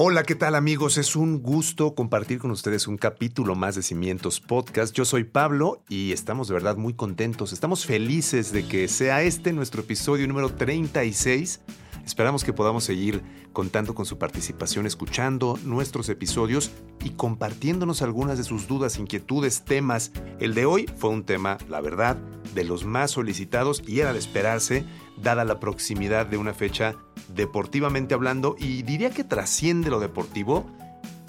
Hola, 0.00 0.22
¿qué 0.22 0.36
tal 0.36 0.54
amigos? 0.54 0.96
Es 0.96 1.16
un 1.16 1.42
gusto 1.42 1.96
compartir 1.96 2.38
con 2.38 2.52
ustedes 2.52 2.86
un 2.86 2.98
capítulo 2.98 3.56
más 3.56 3.74
de 3.74 3.82
Cimientos 3.82 4.38
Podcast. 4.38 4.94
Yo 4.94 5.04
soy 5.04 5.24
Pablo 5.24 5.82
y 5.88 6.12
estamos 6.12 6.46
de 6.46 6.54
verdad 6.54 6.76
muy 6.76 6.94
contentos. 6.94 7.52
Estamos 7.52 7.84
felices 7.84 8.52
de 8.52 8.64
que 8.64 8.86
sea 8.86 9.24
este 9.24 9.52
nuestro 9.52 9.80
episodio 9.80 10.28
número 10.28 10.50
36. 10.50 11.62
Esperamos 12.08 12.42
que 12.42 12.54
podamos 12.54 12.84
seguir 12.84 13.22
contando 13.52 13.94
con 13.94 14.06
su 14.06 14.16
participación, 14.16 14.86
escuchando 14.86 15.58
nuestros 15.62 16.08
episodios 16.08 16.70
y 17.04 17.10
compartiéndonos 17.10 18.00
algunas 18.00 18.38
de 18.38 18.44
sus 18.44 18.66
dudas, 18.66 18.98
inquietudes, 18.98 19.66
temas. 19.66 20.10
El 20.40 20.54
de 20.54 20.64
hoy 20.64 20.86
fue 20.96 21.10
un 21.10 21.24
tema, 21.24 21.58
la 21.68 21.82
verdad, 21.82 22.16
de 22.54 22.64
los 22.64 22.86
más 22.86 23.10
solicitados 23.10 23.82
y 23.86 24.00
era 24.00 24.14
de 24.14 24.20
esperarse, 24.20 24.86
dada 25.22 25.44
la 25.44 25.60
proximidad 25.60 26.24
de 26.24 26.38
una 26.38 26.54
fecha 26.54 26.96
deportivamente 27.28 28.14
hablando 28.14 28.56
y 28.58 28.80
diría 28.84 29.10
que 29.10 29.22
trasciende 29.22 29.90
lo 29.90 30.00
deportivo. 30.00 30.66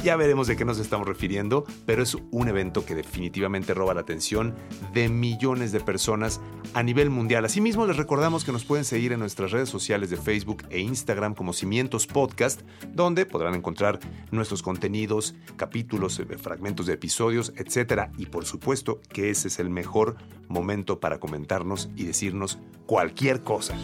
Ya 0.02 0.16
veremos 0.16 0.48
de 0.48 0.56
qué 0.56 0.64
nos 0.64 0.80
estamos 0.80 1.06
refiriendo, 1.06 1.66
pero 1.86 2.02
es 2.04 2.16
un 2.32 2.48
evento 2.48 2.86
que 2.86 2.96
definitivamente 2.96 3.74
roba 3.74 3.94
la 3.94 4.00
atención 4.00 4.56
de 4.94 5.10
millones 5.10 5.74
de 5.74 5.82
personas 5.82 6.40
a 6.74 6.84
nivel 6.84 7.10
mundial. 7.10 7.44
Asimismo, 7.44 7.86
les 7.86 7.98
recordamos 7.98 8.46
que 8.46 8.54
nos 8.54 8.64
pueden 8.64 8.86
seguir 8.86 9.12
en 9.12 9.20
nuestras 9.20 9.52
redes 9.52 9.68
sociales 9.68 10.10
de 10.10 10.16
Facebook 10.16 10.64
e 10.70 10.80
Instagram 10.80 11.36
como 11.36 11.52
Cimientos 11.52 12.08
Podcast, 12.08 12.62
donde 12.94 13.26
podrán 13.26 13.56
encontrar 13.56 14.00
nuestros 14.32 14.64
contenidos, 14.64 15.36
capítulos, 15.58 16.18
eh, 16.20 16.26
fragmentos 16.38 16.86
de 16.86 16.94
episodios, 16.94 17.52
etc. 17.58 18.10
Y 18.18 18.28
por 18.28 18.46
supuesto 18.46 19.02
que 19.10 19.30
ese 19.30 19.50
es 19.50 19.60
el 19.60 19.70
mejor 19.70 20.16
momento 20.48 21.02
para 21.02 21.20
comentarnos 21.20 21.90
y 21.98 22.06
decirnos 22.06 22.58
cualquier 22.86 23.42
cosa. 23.42 23.76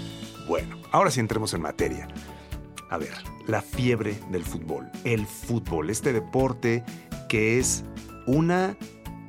Bueno, 0.47 0.78
ahora 0.94 1.12
sí 1.12 1.20
entremos 1.20 1.53
en 1.53 1.62
materia. 1.62 2.08
A 2.89 2.97
ver, 2.97 3.14
la 3.47 3.61
fiebre 3.61 4.17
del 4.31 4.44
fútbol. 4.44 4.89
El 5.03 5.25
fútbol, 5.25 5.89
este 5.89 6.14
deporte 6.14 6.83
que 7.28 7.59
es 7.59 7.83
una 8.28 8.78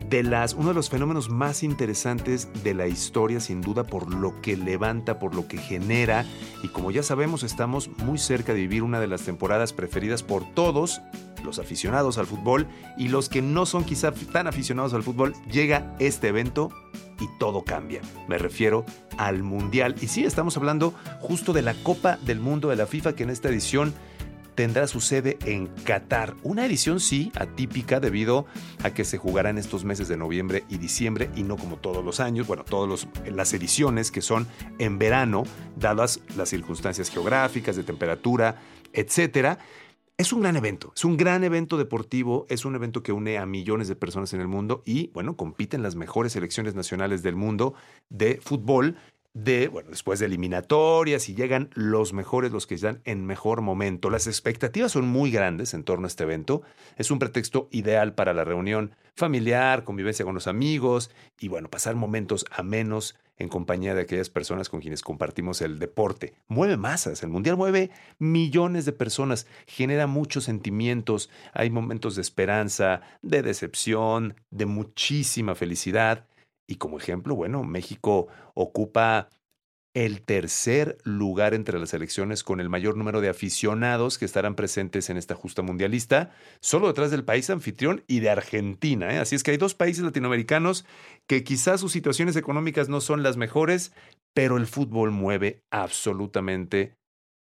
de 0.09 0.23
las, 0.23 0.55
uno 0.55 0.69
de 0.69 0.75
los 0.75 0.89
fenómenos 0.89 1.31
más 1.31 1.63
interesantes 1.63 2.49
de 2.63 2.75
la 2.75 2.87
historia, 2.87 3.41
sin 3.41 3.61
duda, 3.61 3.85
por 3.85 4.13
lo 4.13 4.41
que 4.41 4.57
levanta, 4.57 5.19
por 5.19 5.35
lo 5.35 5.49
que 5.49 5.59
genera. 5.59 6.25
Y 6.63 6.69
como 6.69 6.91
ya 6.91 7.03
sabemos, 7.03 7.43
estamos 7.43 7.89
muy 8.05 8.19
cerca 8.19 8.55
de 8.55 8.61
vivir 8.61 8.83
una 8.83 9.01
de 9.01 9.09
las 9.09 9.23
temporadas 9.23 9.73
preferidas 9.73 10.23
por 10.23 10.45
todos 10.55 11.01
los 11.47 11.59
aficionados 11.59 12.19
al 12.19 12.27
fútbol 12.27 12.67
y 12.99 13.09
los 13.09 13.29
que 13.29 13.41
no 13.41 13.65
son 13.65 13.85
quizá 13.85 14.13
tan 14.13 14.47
aficionados 14.47 14.93
al 14.93 15.03
fútbol, 15.03 15.35
llega 15.51 15.97
este 15.99 16.29
evento 16.29 16.71
y 17.21 17.29
todo 17.39 17.65
cambia. 17.65 18.03
Me 18.29 18.39
refiero 18.39 18.85
al 19.17 19.43
Mundial. 19.43 19.95
Y 20.01 20.09
sí, 20.09 20.25
estamos 20.25 20.57
hablando 20.57 20.93
justo 21.21 21.53
de 21.53 21.63
la 21.63 21.75
Copa 21.75 22.19
del 22.19 22.41
Mundo 22.41 22.69
de 22.69 22.77
la 22.77 22.87
FIFA 22.87 23.15
que 23.15 23.23
en 23.23 23.31
esta 23.31 23.49
edición 23.49 23.95
tendrá 24.57 24.89
su 24.89 25.01
sede 25.01 25.39
en 25.45 25.69
Qatar. 25.85 26.35
Una 26.43 26.67
edición 26.67 26.99
sí 26.99 27.31
atípica 27.37 28.01
debido 28.01 28.47
a 28.83 28.91
que 28.91 29.05
se 29.05 29.19
jugará 29.19 29.51
en 29.51 29.59
estos 29.59 29.85
meses 29.85 30.09
de 30.09 30.17
noviembre 30.17 30.65
y 30.69 30.79
diciembre 30.79 31.31
y 31.37 31.45
no 31.45 31.57
como 31.57 31.77
todos 31.77 32.05
los 32.05 32.19
años, 32.19 32.47
bueno, 32.47 32.65
todas 32.65 33.07
las 33.27 33.53
ediciones 33.53 34.11
que 34.11 34.23
son 34.23 34.49
en 34.79 34.99
verano, 34.99 35.45
dadas 35.77 36.21
las 36.37 36.49
circunstancias 36.49 37.11
geográficas, 37.11 37.77
de 37.77 37.85
temperatura, 37.85 38.57
etcétera. 38.93 39.59
Es 40.19 40.33
un 40.33 40.41
gran 40.41 40.57
evento, 40.57 40.95
es 40.97 41.05
un 41.05 41.19
gran 41.19 41.45
evento 41.45 41.77
deportivo, 41.77 42.47
es 42.49 42.65
un 42.65 42.75
evento 42.75 43.03
que 43.03 43.13
une 43.13 43.37
a 43.37 43.45
millones 43.45 43.87
de 43.87 43.97
personas 43.97 44.33
en 44.33 44.41
el 44.41 44.49
mundo 44.49 44.83
y, 44.87 45.09
bueno, 45.09 45.37
compiten 45.37 45.83
las 45.83 45.95
mejores 45.95 46.33
selecciones 46.33 46.75
nacionales 46.75 47.23
del 47.23 47.37
mundo 47.37 47.75
de 48.09 48.41
fútbol 48.43 48.97
de, 49.37 49.69
bueno, 49.69 49.91
después 49.91 50.19
de 50.19 50.27
eliminatorias 50.27 51.29
y 51.29 51.35
llegan 51.35 51.69
los 51.75 52.15
mejores, 52.15 52.53
los 52.53 52.67
que 52.67 52.75
están 52.75 53.03
en 53.05 53.27
mejor 53.27 53.61
momento. 53.61 54.09
Las 54.09 54.27
expectativas 54.27 54.93
son 54.93 55.07
muy 55.07 55.31
grandes 55.31 55.75
en 55.75 55.85
torno 55.85 56.07
a 56.07 56.09
este 56.09 56.25
evento. 56.25 56.63
Es 56.97 57.11
un 57.11 57.19
pretexto 57.19 57.69
ideal 57.71 58.15
para 58.15 58.33
la 58.33 58.45
reunión 58.45 58.93
familiar, 59.15 59.85
convivencia 59.85 60.25
con 60.25 60.35
los 60.35 60.47
amigos 60.47 61.11
y, 61.39 61.49
bueno, 61.49 61.69
pasar 61.69 61.97
momentos 61.97 62.47
amenos 62.51 63.15
en 63.37 63.51
compañía 63.51 63.95
de 63.95 64.01
aquellas 64.01 64.31
personas 64.31 64.71
con 64.71 64.81
quienes 64.81 65.03
compartimos 65.03 65.61
el 65.61 65.79
deporte. 65.79 66.33
Mueve 66.49 66.79
masas, 66.79 67.23
el 67.23 67.29
Mundial 67.29 67.59
mueve 67.59 67.91
millones 68.19 68.87
de 68.87 68.93
personas, 68.93 69.47
genera 69.67 70.07
muchos 70.07 70.45
sentimientos, 70.45 71.29
hay 71.53 71.69
momentos 71.69 72.17
de 72.17 72.23
esperanza, 72.23 73.03
de 73.21 73.43
decepción, 73.43 74.35
de 74.51 74.65
muchísima 74.65 75.55
felicidad 75.55 76.25
y 76.67 76.77
como 76.77 76.99
ejemplo, 76.99 77.35
bueno, 77.35 77.63
México 77.63 78.29
ocupa 78.55 79.29
el 79.97 80.21
tercer 80.21 80.99
lugar 81.05 81.55
entre 81.55 81.79
las 81.79 81.95
elecciones 81.95 82.45
con 82.45 82.61
el 82.61 82.69
mayor 82.69 82.99
número 82.99 83.23
de 83.23 83.31
aficionados 83.31 84.19
que 84.19 84.27
estarán 84.27 84.55
presentes 84.55 85.09
en 85.09 85.17
esta 85.17 85.35
justa 85.35 85.63
mundialista, 85.63 86.33
solo 86.61 86.89
detrás 86.89 87.11
del 87.11 87.25
país 87.25 87.49
anfitrión 87.49 88.05
y 88.07 88.21
de 88.21 88.29
Argentina. 88.29 89.15
¿eh? 89.15 89.19
Así 89.19 89.37
es 89.37 89.43
que 89.43 89.53
hay 89.53 89.57
dos 89.57 89.75
países 89.75 90.05
latinoamericanos 90.05 90.85
que 91.27 91.45
quizás 91.45 91.81
sus 91.81 91.93
situaciones 91.93 92.37
económicas 92.37 92.91
no 92.91 93.01
son 93.01 93.23
las 93.23 93.39
mejores, 93.39 93.93
pero 94.35 94.59
el 94.59 94.67
fútbol 94.67 95.13
mueve 95.13 95.63
absolutamente 95.71 96.99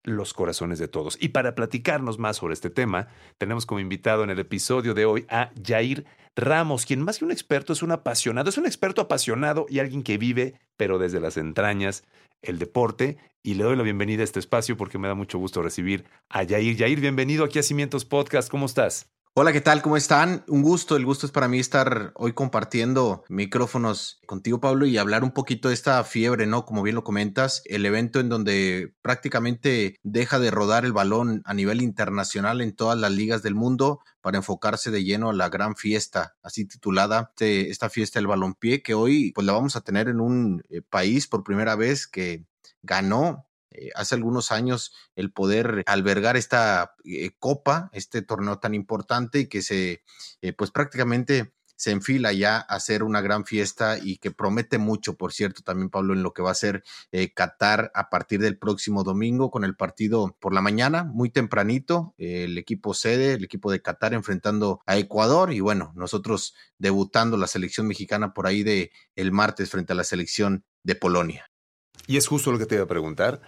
los 0.05 0.35
corazones 0.35 0.79
de 0.79 0.89
todos. 0.89 1.17
Y 1.21 1.29
para 1.29 1.55
platicarnos 1.55 2.19
más 2.19 2.37
sobre 2.37 2.55
este 2.55 2.71
tema, 2.71 3.09
tenemos 3.39 3.67
como 3.67 3.81
invitado 3.81 4.25
en 4.25 4.31
el 4.31 4.39
episodio 4.39 4.95
de 4.95 5.05
hoy 5.05 5.27
a 5.29 5.51
Jair 5.65 6.05
Ramos, 6.35 6.87
quien 6.87 7.03
más 7.03 7.19
que 7.19 7.25
un 7.25 7.31
experto 7.31 7.73
es 7.73 7.83
un 7.83 7.93
apasionado, 7.93 8.49
es 8.49 8.57
un 8.57 8.67
experto 8.67 9.03
apasionado 9.03 9.67
y 9.69 9.81
alguien 9.81 10.03
que 10.03 10.17
vive, 10.17 10.55
pero 10.77 10.99
desde 10.99 11.21
las 11.21 11.37
entrañas, 11.37 12.05
el 12.41 12.59
deporte. 12.59 13.19
Y 13.43 13.55
le 13.55 13.65
doy 13.65 13.77
la 13.77 13.83
bienvenida 13.83 14.23
a 14.23 14.25
este 14.25 14.39
espacio 14.39 14.77
porque 14.77 14.99
me 14.99 15.09
da 15.09 15.15
mucho 15.15 15.39
gusto 15.39 15.63
recibir 15.63 16.05
a 16.29 16.47
Jair. 16.47 16.79
Jair, 16.79 17.01
bienvenido 17.01 17.45
aquí 17.45 17.59
a 17.59 17.63
Cimientos 17.63 18.05
Podcast. 18.05 18.49
¿Cómo 18.49 18.67
estás? 18.67 19.12
Hola, 19.35 19.55
¿qué 19.55 19.63
tal? 19.63 19.81
¿Cómo 19.81 19.97
están? 19.97 20.45
Un 20.47 20.61
gusto, 20.61 20.95
el 20.95 21.07
gusto 21.07 21.25
es 21.25 21.33
para 21.33 21.49
mí 21.49 21.59
estar 21.59 22.13
hoy 22.17 22.35
compartiendo 22.35 23.25
micrófonos 23.31 24.21
contigo, 24.27 24.61
Pablo, 24.61 24.85
y 24.85 24.99
hablar 24.99 25.25
un 25.25 25.31
poquito 25.31 25.69
de 25.69 25.75
esta 25.75 26.05
fiebre, 26.05 26.47
¿no? 26.47 26.67
Como 26.67 26.83
bien 26.83 26.97
lo 26.97 27.03
comentas, 27.03 27.63
el 27.65 27.87
evento 27.87 28.21
en 28.21 28.29
donde 28.29 28.93
prácticamente 29.01 29.97
deja 30.03 30.39
de 30.39 30.51
rodar 30.51 30.85
el 30.85 30.93
balón 30.93 31.41
a 31.47 31.55
nivel 31.55 31.81
internacional 31.81 32.61
en 32.61 32.77
todas 32.77 32.99
las 32.99 33.11
ligas 33.11 33.43
del 33.43 33.55
mundo 33.55 34.01
para 34.21 34.37
enfocarse 34.37 34.91
de 34.91 35.03
lleno 35.03 35.31
a 35.31 35.33
la 35.33 35.49
gran 35.49 35.77
fiesta, 35.77 36.37
así 36.43 36.67
titulada 36.67 37.31
este, 37.31 37.71
esta 37.71 37.89
fiesta 37.89 38.19
del 38.19 38.27
balompié, 38.27 38.83
que 38.83 38.93
hoy 38.93 39.33
pues 39.33 39.47
la 39.47 39.55
vamos 39.55 39.77
a 39.77 39.81
tener 39.81 40.09
en 40.09 40.21
un 40.21 40.63
eh, 40.69 40.83
país 40.83 41.27
por 41.27 41.43
primera 41.43 41.75
vez 41.75 42.07
que 42.07 42.45
ganó 42.83 43.47
eh, 43.75 43.91
hace 43.95 44.15
algunos 44.15 44.53
años 44.53 44.93
el 45.17 45.33
poder 45.33 45.83
albergar 45.87 46.37
esta 46.37 46.95
eh, 47.05 47.31
copa, 47.39 47.91
este 47.93 48.23
torneo 48.23 48.59
tan 48.59 48.75
importante 48.75 49.41
y 49.41 49.47
que 49.47 49.63
se, 49.63 50.03
eh, 50.43 50.53
pues 50.53 50.71
prácticamente 50.71 51.55
se 51.75 51.91
enfila 51.91 52.33
ya 52.33 52.59
a 52.59 52.77
hacer 52.77 53.03
una 53.03 53.21
gran 53.21 53.45
fiesta 53.45 53.99
y 54.01 54.19
que 54.19 54.31
promete 54.31 54.79
mucho, 54.79 55.17
por 55.17 55.33
cierto, 55.33 55.63
también 55.63 55.91
Pablo, 55.91 56.15
en 56.15 56.23
lo 56.23 56.33
que 56.33 56.41
va 56.43 56.53
a 56.53 56.55
ser 56.55 56.85
Qatar 57.35 57.91
a 57.97 58.09
partir 58.09 58.41
del 58.41 58.57
próximo 58.57 59.03
domingo 59.03 59.51
con 59.51 59.65
el 59.65 59.75
partido 59.75 60.37
por 60.39 60.55
la 60.55 60.61
mañana, 60.61 61.03
muy 61.03 61.31
tempranito, 61.31 62.15
el 62.19 62.57
equipo 62.57 62.95
sede, 62.95 63.33
el 63.33 63.43
equipo 63.43 63.73
de 63.73 63.83
Qatar 63.83 64.15
enfrentando 64.15 64.81
a 64.87 64.97
Ecuador 64.97 65.53
y 65.53 65.59
bueno, 65.59 65.93
nosotros 65.97 66.55
debutando 66.79 67.37
la 67.37 67.49
selección 67.49 67.89
mexicana 67.89 68.33
por 68.33 68.47
ahí 68.47 68.63
de 68.63 68.93
el 69.17 69.33
martes 69.33 69.69
frente 69.69 69.93
a 69.93 69.97
la 69.97 70.05
selección 70.05 70.65
de 70.85 70.95
Polonia. 70.95 71.53
Y 72.07 72.17
es 72.17 72.27
justo 72.27 72.53
lo 72.53 72.59
que 72.59 72.67
te 72.67 72.75
iba 72.77 72.85
a 72.85 72.89
preguntar 72.89 73.41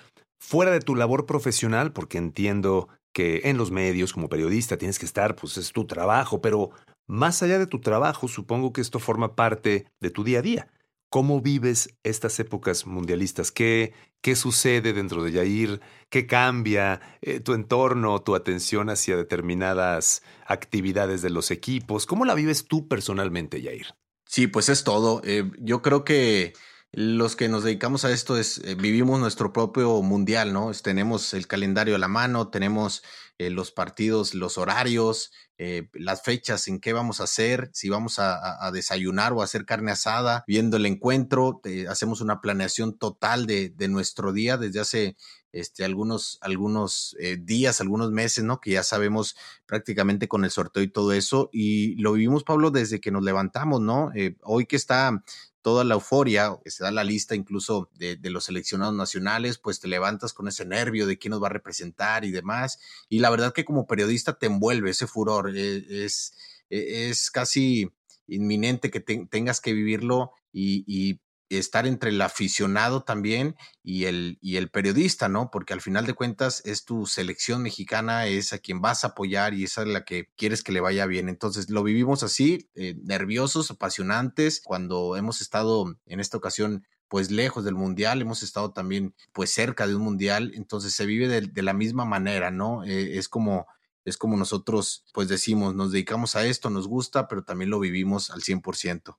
fuera 0.45 0.71
de 0.71 0.81
tu 0.81 0.95
labor 0.95 1.25
profesional, 1.25 1.95
porque 1.95 2.19
entiendo 2.19 2.89
que 3.15 3.43
en 3.45 3.57
los 3.57 3.71
medios 3.71 4.13
como 4.13 4.29
periodista 4.29 4.77
tienes 4.77 4.99
que 4.99 5.07
estar, 5.07 5.37
pues 5.37 5.57
es 5.57 5.73
tu 5.73 5.87
trabajo, 5.87 6.43
pero 6.43 6.71
más 7.07 7.43
allá 7.43 7.59
de 7.59 7.67
tu 7.67 7.81
trabajo, 7.81 8.29
supongo 8.29 8.73
que 8.73 8.83
esto 8.83 8.99
forma 8.99 9.37
parte 9.37 9.87
de 10.01 10.11
tu 10.11 10.23
día 10.23 10.41
a 10.41 10.43
día. 10.43 10.69
¿Cómo 11.09 11.41
vives 11.41 11.97
estas 12.03 12.39
épocas 12.41 12.87
mundialistas? 12.87 13.53
¿Qué, 13.53 13.95
qué 14.21 14.37
sucede 14.37 14.93
dentro 14.93 15.23
de 15.23 15.33
Yair? 15.33 15.81
¿Qué 16.11 16.27
cambia 16.27 17.01
eh, 17.23 17.41
tu 17.41 17.55
entorno, 17.55 18.21
tu 18.21 18.35
atención 18.35 18.91
hacia 18.91 19.17
determinadas 19.17 20.23
actividades 20.47 21.23
de 21.23 21.31
los 21.31 21.51
equipos? 21.51 22.05
¿Cómo 22.05 22.27
la 22.27 22.35
vives 22.35 22.67
tú 22.67 22.87
personalmente, 22.87 23.63
Yair? 23.63 23.95
Sí, 24.27 24.47
pues 24.47 24.69
es 24.69 24.85
todo. 24.85 25.23
Eh, 25.25 25.51
yo 25.59 25.81
creo 25.81 26.05
que 26.05 26.53
los 26.97 27.35
que 27.35 27.49
nos 27.49 27.65
dedicamos 27.65 28.05
a 28.05 28.13
esto 28.13 28.37
es, 28.37 28.59
eh, 28.59 28.77
vivimos 28.77 29.19
nuestro 29.19 29.53
propio 29.53 30.01
mundial, 30.03 30.53
¿no? 30.53 30.71
tenemos 30.73 31.35
el 31.35 31.47
calendario 31.47 31.97
a 31.97 31.99
la 31.99 32.09
mano, 32.09 32.49
tenemos 32.49 33.03
eh, 33.39 33.51
los 33.51 33.73
partidos, 33.73 34.35
los 34.35 34.59
horarios, 34.59 35.33
eh, 35.59 35.89
las 35.93 36.23
fechas 36.23 36.69
en 36.69 36.79
qué 36.81 36.93
vamos 36.93 37.21
a 37.21 37.25
hacer, 37.25 37.71
si 37.73 37.89
vamos 37.89 38.19
a, 38.19 38.71
desayunar 38.73 39.33
o 39.33 39.41
a 39.41 39.45
hacer 39.45 39.65
carne 39.65 39.91
asada, 39.91 40.45
viendo 40.47 40.77
el 40.77 40.87
encuentro, 40.87 41.61
hacemos 41.89 42.21
una 42.21 42.41
planeación 42.41 42.97
total 42.97 43.47
de, 43.47 43.71
de, 43.71 43.89
nuestro 43.89 44.33
día 44.33 44.57
desde 44.57 44.81
hace 44.81 45.17
este, 45.53 45.85
algunos, 45.85 46.39
algunos 46.41 47.17
días, 47.41 47.81
algunos 47.81 48.11
meses, 48.11 48.43
¿no? 48.45 48.61
Que 48.61 48.73
ya 48.73 48.83
sabemos 48.83 49.37
prácticamente 49.67 50.27
con 50.27 50.45
el 50.45 50.51
sorteo 50.51 50.83
y 50.83 50.89
todo 50.89 51.13
eso. 51.13 51.51
Y 51.53 51.95
lo 51.97 52.13
vivimos, 52.13 52.43
Pablo, 52.43 52.73
desde 52.73 53.01
que 53.01 53.13
nos 53.13 53.23
levantamos, 53.23 53.81
¿no? 53.81 54.11
Hoy 54.43 54.67
que 54.67 54.77
está 54.77 55.23
toda 55.65 55.83
la 55.83 55.95
euforia, 55.95 56.59
que 56.63 56.71
se 56.71 56.85
da 56.85 56.91
la 56.91 57.05
lista 57.05 57.35
incluso 57.35 57.89
de, 57.95 58.19
los 58.25 58.45
seleccionados 58.45 58.95
nacionales, 58.95 59.57
pues 59.57 59.81
te 59.81 59.89
levantas 59.89 60.35
con 60.35 60.47
ese 60.47 60.67
nervio 60.67 61.07
de 61.07 61.17
quién 61.17 61.31
nos 61.31 61.43
va 61.43 61.47
a 61.47 61.53
representar 61.53 62.27
y 62.27 62.31
demás. 62.31 62.79
Y 63.09 63.21
la 63.21 63.31
verdad 63.31 63.55
que 63.55 63.65
como 63.65 63.87
periodista 63.87 64.39
te 64.39 64.45
envuelve 64.45 64.91
ese 64.91 65.07
furor. 65.07 65.57
Eh, 65.57 66.05
es, 66.05 66.35
es 66.69 67.31
casi 67.31 67.91
inminente 68.27 68.91
que 68.91 69.01
tengas 69.01 69.63
que 69.63 69.73
vivirlo 69.73 70.33
y, 70.53 71.21
estar 71.49 71.87
entre 71.87 72.11
el 72.11 72.21
aficionado 72.21 73.03
también 73.03 73.57
y 73.83 74.05
el, 74.05 74.39
y 74.41 74.57
el 74.57 74.71
periodista, 74.71 75.29
¿no? 75.29 75.51
Porque 75.51 75.73
al 75.73 75.81
final 75.81 76.07
de 76.07 76.15
cuentas 76.15 76.63
es 76.65 76.85
tu 76.85 77.07
selección 77.07 77.63
mexicana, 77.63 78.27
es 78.27 78.53
a 78.53 78.59
quien 78.59 78.81
vas 78.81 79.05
a 79.05 79.09
apoyar 79.09 79.55
y 79.55 79.65
esa 79.65 79.83
es 79.83 79.89
la 79.89 80.05
que 80.05 80.31
quieres 80.37 80.63
que 80.63 80.73
le 80.73 80.81
vaya 80.81 81.07
bien. 81.07 81.29
Entonces 81.29 81.71
lo 81.71 81.83
vivimos 81.83 82.23
así, 82.23 82.71
eh, 82.75 82.97
nerviosos, 83.03 83.71
apasionantes, 83.71 84.61
cuando 84.65 85.17
hemos 85.17 85.41
estado 85.41 85.97
en 86.07 86.21
esta 86.21 86.37
ocasión 86.37 86.87
pues 87.09 87.31
lejos 87.31 87.65
del 87.65 87.75
mundial, 87.75 88.23
hemos 88.23 88.43
estado 88.43 88.73
también 88.73 89.15
pues 89.33 89.51
cerca 89.51 89.87
de 89.87 89.95
un 89.95 90.03
mundial, 90.03 90.53
entonces 90.55 90.95
se 90.95 91.07
vive 91.07 91.29
de, 91.29 91.63
la 91.63 91.73
misma 91.73 92.05
manera, 92.05 92.51
¿no? 92.51 92.83
Eh, 92.85 93.19
es 93.19 93.29
como 93.29 93.67
es 94.05 94.17
como 94.19 94.37
nosotros 94.37 95.05
pues 95.13 95.29
decimos, 95.29 95.75
nos 95.75 95.93
dedicamos 95.93 96.37
a 96.37 96.45
esto, 96.45 96.71
nos 96.71 96.89
gusta, 96.89 97.29
pero 97.29 97.45
también 97.45 97.71
lo 97.71 97.79
vivimos 97.81 98.31
al 98.31 98.43
100%. 98.43 99.17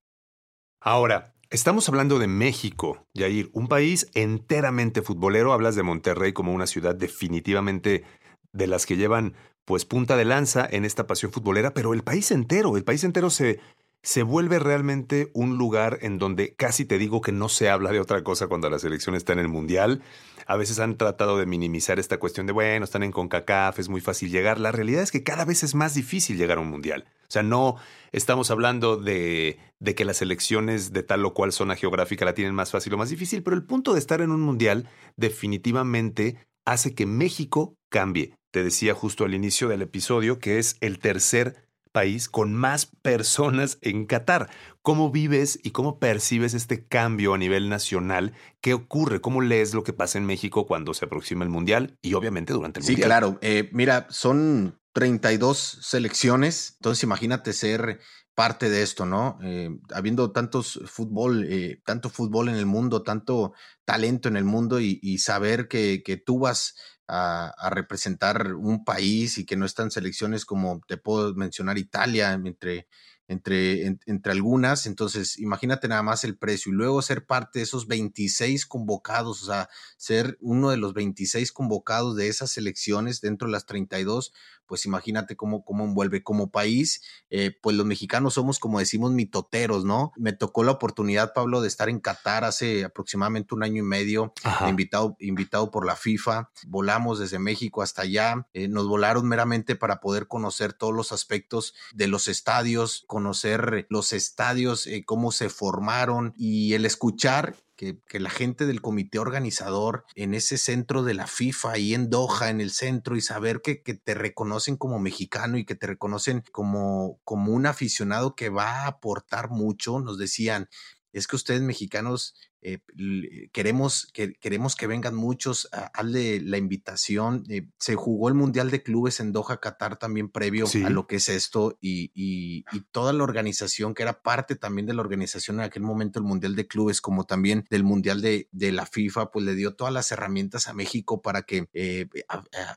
Ahora, 0.79 1.34
Estamos 1.55 1.87
hablando 1.87 2.19
de 2.19 2.27
México, 2.27 3.07
Yair, 3.13 3.49
un 3.53 3.69
país 3.69 4.09
enteramente 4.13 5.01
futbolero. 5.01 5.53
Hablas 5.53 5.77
de 5.77 5.83
Monterrey 5.83 6.33
como 6.33 6.51
una 6.53 6.67
ciudad 6.67 6.95
definitivamente 6.95 8.03
de 8.51 8.67
las 8.67 8.85
que 8.85 8.97
llevan 8.97 9.35
pues 9.63 9.85
punta 9.85 10.17
de 10.17 10.25
lanza 10.25 10.67
en 10.69 10.83
esta 10.83 11.07
pasión 11.07 11.31
futbolera, 11.31 11.73
pero 11.73 11.93
el 11.93 12.03
país 12.03 12.29
entero, 12.31 12.75
el 12.75 12.83
país 12.83 13.05
entero 13.05 13.29
se, 13.29 13.61
se 14.03 14.23
vuelve 14.23 14.59
realmente 14.59 15.31
un 15.33 15.57
lugar 15.57 15.99
en 16.01 16.17
donde 16.17 16.53
casi 16.55 16.83
te 16.83 16.97
digo 16.97 17.21
que 17.21 17.31
no 17.31 17.47
se 17.47 17.69
habla 17.69 17.93
de 17.93 18.01
otra 18.01 18.21
cosa 18.21 18.47
cuando 18.47 18.69
la 18.69 18.77
selección 18.77 19.15
está 19.15 19.31
en 19.31 19.39
el 19.39 19.47
Mundial. 19.47 20.01
A 20.47 20.57
veces 20.57 20.79
han 20.79 20.97
tratado 20.97 21.37
de 21.37 21.45
minimizar 21.45 21.99
esta 21.99 22.19
cuestión 22.19 22.47
de, 22.47 22.51
bueno, 22.51 22.83
están 22.83 23.01
en 23.01 23.13
CONCACAF, 23.13 23.79
es 23.79 23.87
muy 23.87 24.01
fácil 24.01 24.29
llegar. 24.29 24.59
La 24.59 24.73
realidad 24.73 25.03
es 25.03 25.11
que 25.11 25.23
cada 25.23 25.45
vez 25.45 25.63
es 25.63 25.73
más 25.73 25.93
difícil 25.93 26.35
llegar 26.35 26.57
a 26.57 26.61
un 26.61 26.69
Mundial. 26.69 27.05
O 27.27 27.31
sea, 27.31 27.43
no 27.43 27.75
estamos 28.11 28.51
hablando 28.51 28.97
de, 28.97 29.59
de, 29.79 29.95
que 29.95 30.05
las 30.05 30.21
elecciones 30.21 30.93
de 30.93 31.03
tal 31.03 31.25
o 31.25 31.33
cual 31.33 31.51
zona 31.51 31.75
geográfica 31.75 32.25
la 32.25 32.33
tienen 32.33 32.55
más 32.55 32.71
fácil 32.71 32.93
o 32.93 32.97
más 32.97 33.09
difícil, 33.09 33.43
pero 33.43 33.55
el 33.55 33.63
punto 33.63 33.93
de 33.93 33.99
estar 33.99 34.21
en 34.21 34.31
un 34.31 34.41
mundial 34.41 34.87
definitivamente 35.17 36.37
hace 36.65 36.95
que 36.95 37.05
México 37.05 37.75
cambie. 37.89 38.35
Te 38.51 38.63
decía 38.63 38.93
justo 38.93 39.25
al 39.25 39.33
inicio 39.33 39.67
del 39.67 39.81
episodio 39.81 40.39
que 40.39 40.59
es 40.59 40.77
el 40.81 40.99
tercer 40.99 41.65
país 41.95 42.27
con 42.27 42.53
más 42.53 42.87
personas 43.01 43.77
en 43.81 44.05
Qatar. 44.05 44.49
¿Cómo 44.81 45.11
vives 45.11 45.57
y 45.63 45.71
cómo 45.71 45.97
percibes 45.97 46.53
este 46.53 46.85
cambio 46.85 47.33
a 47.33 47.37
nivel 47.37 47.69
nacional? 47.69 48.33
¿Qué 48.59 48.73
ocurre? 48.73 49.21
¿Cómo 49.21 49.41
lees 49.41 49.73
lo 49.73 49.83
que 49.83 49.93
pasa 49.93 50.17
en 50.17 50.25
México 50.25 50.67
cuando 50.67 50.93
se 50.93 51.05
aproxima 51.05 51.45
el 51.45 51.49
Mundial 51.49 51.97
y 52.01 52.13
obviamente 52.13 52.51
durante 52.51 52.81
el 52.81 52.83
Mundial? 52.83 52.97
Sí, 52.97 53.01
claro. 53.01 53.37
Eh, 53.41 53.69
mira, 53.71 54.07
son 54.09 54.77
32 54.95 55.79
selecciones, 55.81 56.77
entonces 56.79 57.03
imagínate 57.03 57.51
ser 57.51 57.99
parte 58.33 58.69
de 58.69 58.81
esto, 58.81 59.05
¿no? 59.05 59.37
Eh, 59.43 59.69
habiendo 59.93 60.31
tantos 60.31 60.79
fútbol, 60.85 61.45
eh, 61.49 61.81
tanto 61.83 62.09
fútbol 62.09 62.47
en 62.47 62.55
el 62.55 62.65
mundo, 62.65 63.03
tanto 63.03 63.51
talento 63.83 64.29
en 64.29 64.37
el 64.37 64.45
mundo 64.45 64.79
y, 64.79 65.17
saber 65.17 65.67
que, 65.67 66.23
tú 66.25 66.39
vas 66.39 66.75
a, 67.09 67.53
representar 67.71 68.53
un 68.55 68.85
país 68.85 69.37
y 69.37 69.45
que 69.45 69.57
no 69.57 69.65
están 69.65 69.91
selecciones 69.91 70.45
como 70.45 70.79
te 70.87 70.95
puedo 70.95 71.35
mencionar 71.35 71.77
Italia, 71.77 72.31
entre 72.31 72.87
entre, 73.27 73.85
entre 74.05 74.31
algunas. 74.31 74.85
Entonces, 74.85 75.37
imagínate 75.39 75.87
nada 75.87 76.03
más 76.03 76.23
el 76.23 76.37
precio 76.37 76.71
y 76.71 76.75
luego 76.75 77.01
ser 77.01 77.25
parte 77.25 77.59
de 77.59 77.63
esos 77.63 77.87
26 77.87 78.65
convocados, 78.65 79.43
o 79.43 79.45
sea, 79.45 79.69
ser 79.97 80.37
uno 80.41 80.69
de 80.69 80.77
los 80.77 80.93
26 80.93 81.51
convocados 81.51 82.15
de 82.15 82.27
esas 82.27 82.51
selecciones 82.51 83.21
dentro 83.21 83.47
de 83.47 83.53
las 83.53 83.65
32, 83.65 84.33
pues 84.65 84.85
imagínate 84.85 85.35
cómo, 85.35 85.63
cómo 85.63 85.85
envuelve 85.85 86.23
como 86.23 86.51
país. 86.51 87.01
Eh, 87.29 87.57
pues 87.61 87.75
los 87.75 87.85
mexicanos 87.85 88.33
somos, 88.35 88.59
como 88.59 88.79
decimos, 88.79 89.11
mitoteros, 89.11 89.85
¿no? 89.85 90.11
Me 90.15 90.33
tocó 90.33 90.63
la 90.63 90.71
oportunidad, 90.71 91.33
Pablo, 91.33 91.61
de 91.61 91.67
estar 91.67 91.89
en 91.89 91.99
Qatar 91.99 92.43
hace 92.43 92.83
aproximadamente 92.83 93.55
un 93.55 93.63
año 93.63 93.83
y 93.83 93.85
medio, 93.85 94.33
invitado, 94.67 95.15
invitado 95.19 95.71
por 95.71 95.85
la 95.85 95.95
FIFA. 95.95 96.49
Volamos 96.67 97.19
desde 97.19 97.39
México 97.39 97.81
hasta 97.81 98.03
allá. 98.03 98.47
Eh, 98.53 98.67
nos 98.67 98.87
volaron 98.87 99.27
meramente 99.27 99.75
para 99.75 99.99
poder 99.99 100.27
conocer 100.27 100.73
todos 100.73 100.93
los 100.93 101.11
aspectos 101.11 101.75
de 101.93 102.07
los 102.07 102.27
estadios, 102.27 103.05
conocer 103.15 103.87
los 103.89 104.11
estadios, 104.11 104.87
eh, 104.87 105.05
cómo 105.05 105.31
se 105.31 105.47
formaron 105.47 106.33
y 106.35 106.73
el 106.73 106.85
escuchar 106.85 107.55
que, 107.77 108.01
la 108.11 108.29
gente 108.29 108.65
del 108.65 108.81
comité 108.81 109.19
organizador 109.19 110.03
en 110.15 110.33
ese 110.33 110.57
centro 110.57 111.01
de 111.01 111.13
la 111.13 111.25
FIFA, 111.25 111.71
ahí 111.71 111.93
en 111.93 112.09
Doha, 112.09 112.49
en 112.49 112.59
el 112.59 112.71
centro, 112.71 113.15
y 113.15 113.21
saber 113.21 113.61
que, 113.61 113.81
que, 113.81 113.93
te 113.93 114.15
reconocen 114.15 114.75
como 114.75 114.99
mexicano 114.99 115.57
y 115.57 115.63
que 115.63 115.75
te 115.75 115.87
reconocen 115.87 116.43
como, 116.51 117.21
como 117.23 117.53
un 117.53 117.67
aficionado 117.67 118.35
que 118.35 118.49
va 118.49 118.83
a 118.83 118.87
aportar 118.87 119.49
mucho, 119.49 120.01
nos 120.01 120.17
decían, 120.17 120.67
es 121.13 121.27
que 121.27 121.37
ustedes 121.37 121.61
mexicanos 121.61 122.35
eh, 122.67 123.49
queremos, 123.51 124.07
que, 124.11 124.33
queremos 124.33 124.75
que 124.75 124.87
vengan 124.87 125.13
muchos, 125.13 125.69
hazle 125.93 126.41
la 126.41 126.57
invitación. 126.57 127.43
Eh, 127.47 127.67
se 127.77 127.93
jugó 127.93 128.27
el 128.27 128.33
Mundial 128.33 128.71
de 128.71 128.81
Clubes 128.81 129.19
en 129.19 129.31
Doha, 129.31 129.59
Qatar 129.59 129.99
también 129.99 130.29
previo 130.29 130.65
a 130.83 130.89
lo 130.89 131.05
que 131.05 131.17
es 131.17 131.29
esto 131.29 131.77
y, 131.79 132.11
y, 132.15 132.63
toda 132.91 133.13
la 133.13 133.23
organización 133.23 133.93
que 133.93 134.03
era 134.03 134.23
parte 134.23 134.55
también 134.55 134.87
de 134.87 134.93
la 134.93 135.01
organización 135.01 135.59
en 135.59 135.65
aquel 135.65 135.83
momento 135.83 136.17
el 136.17 136.25
Mundial 136.25 136.55
de 136.55 136.65
Clubes 136.65 137.01
como 137.01 137.25
también 137.25 137.65
del 137.69 137.83
Mundial 137.83 138.21
de, 138.21 138.49
de 138.51 138.71
la 138.71 138.87
FIFA, 138.87 139.31
pues 139.31 139.45
le 139.45 139.53
dio 139.53 139.75
todas 139.75 139.93
las 139.93 140.11
herramientas 140.11 140.67
a 140.67 140.73
México 140.73 141.21
para 141.21 141.43
que 141.43 141.67
eh, 141.73 142.07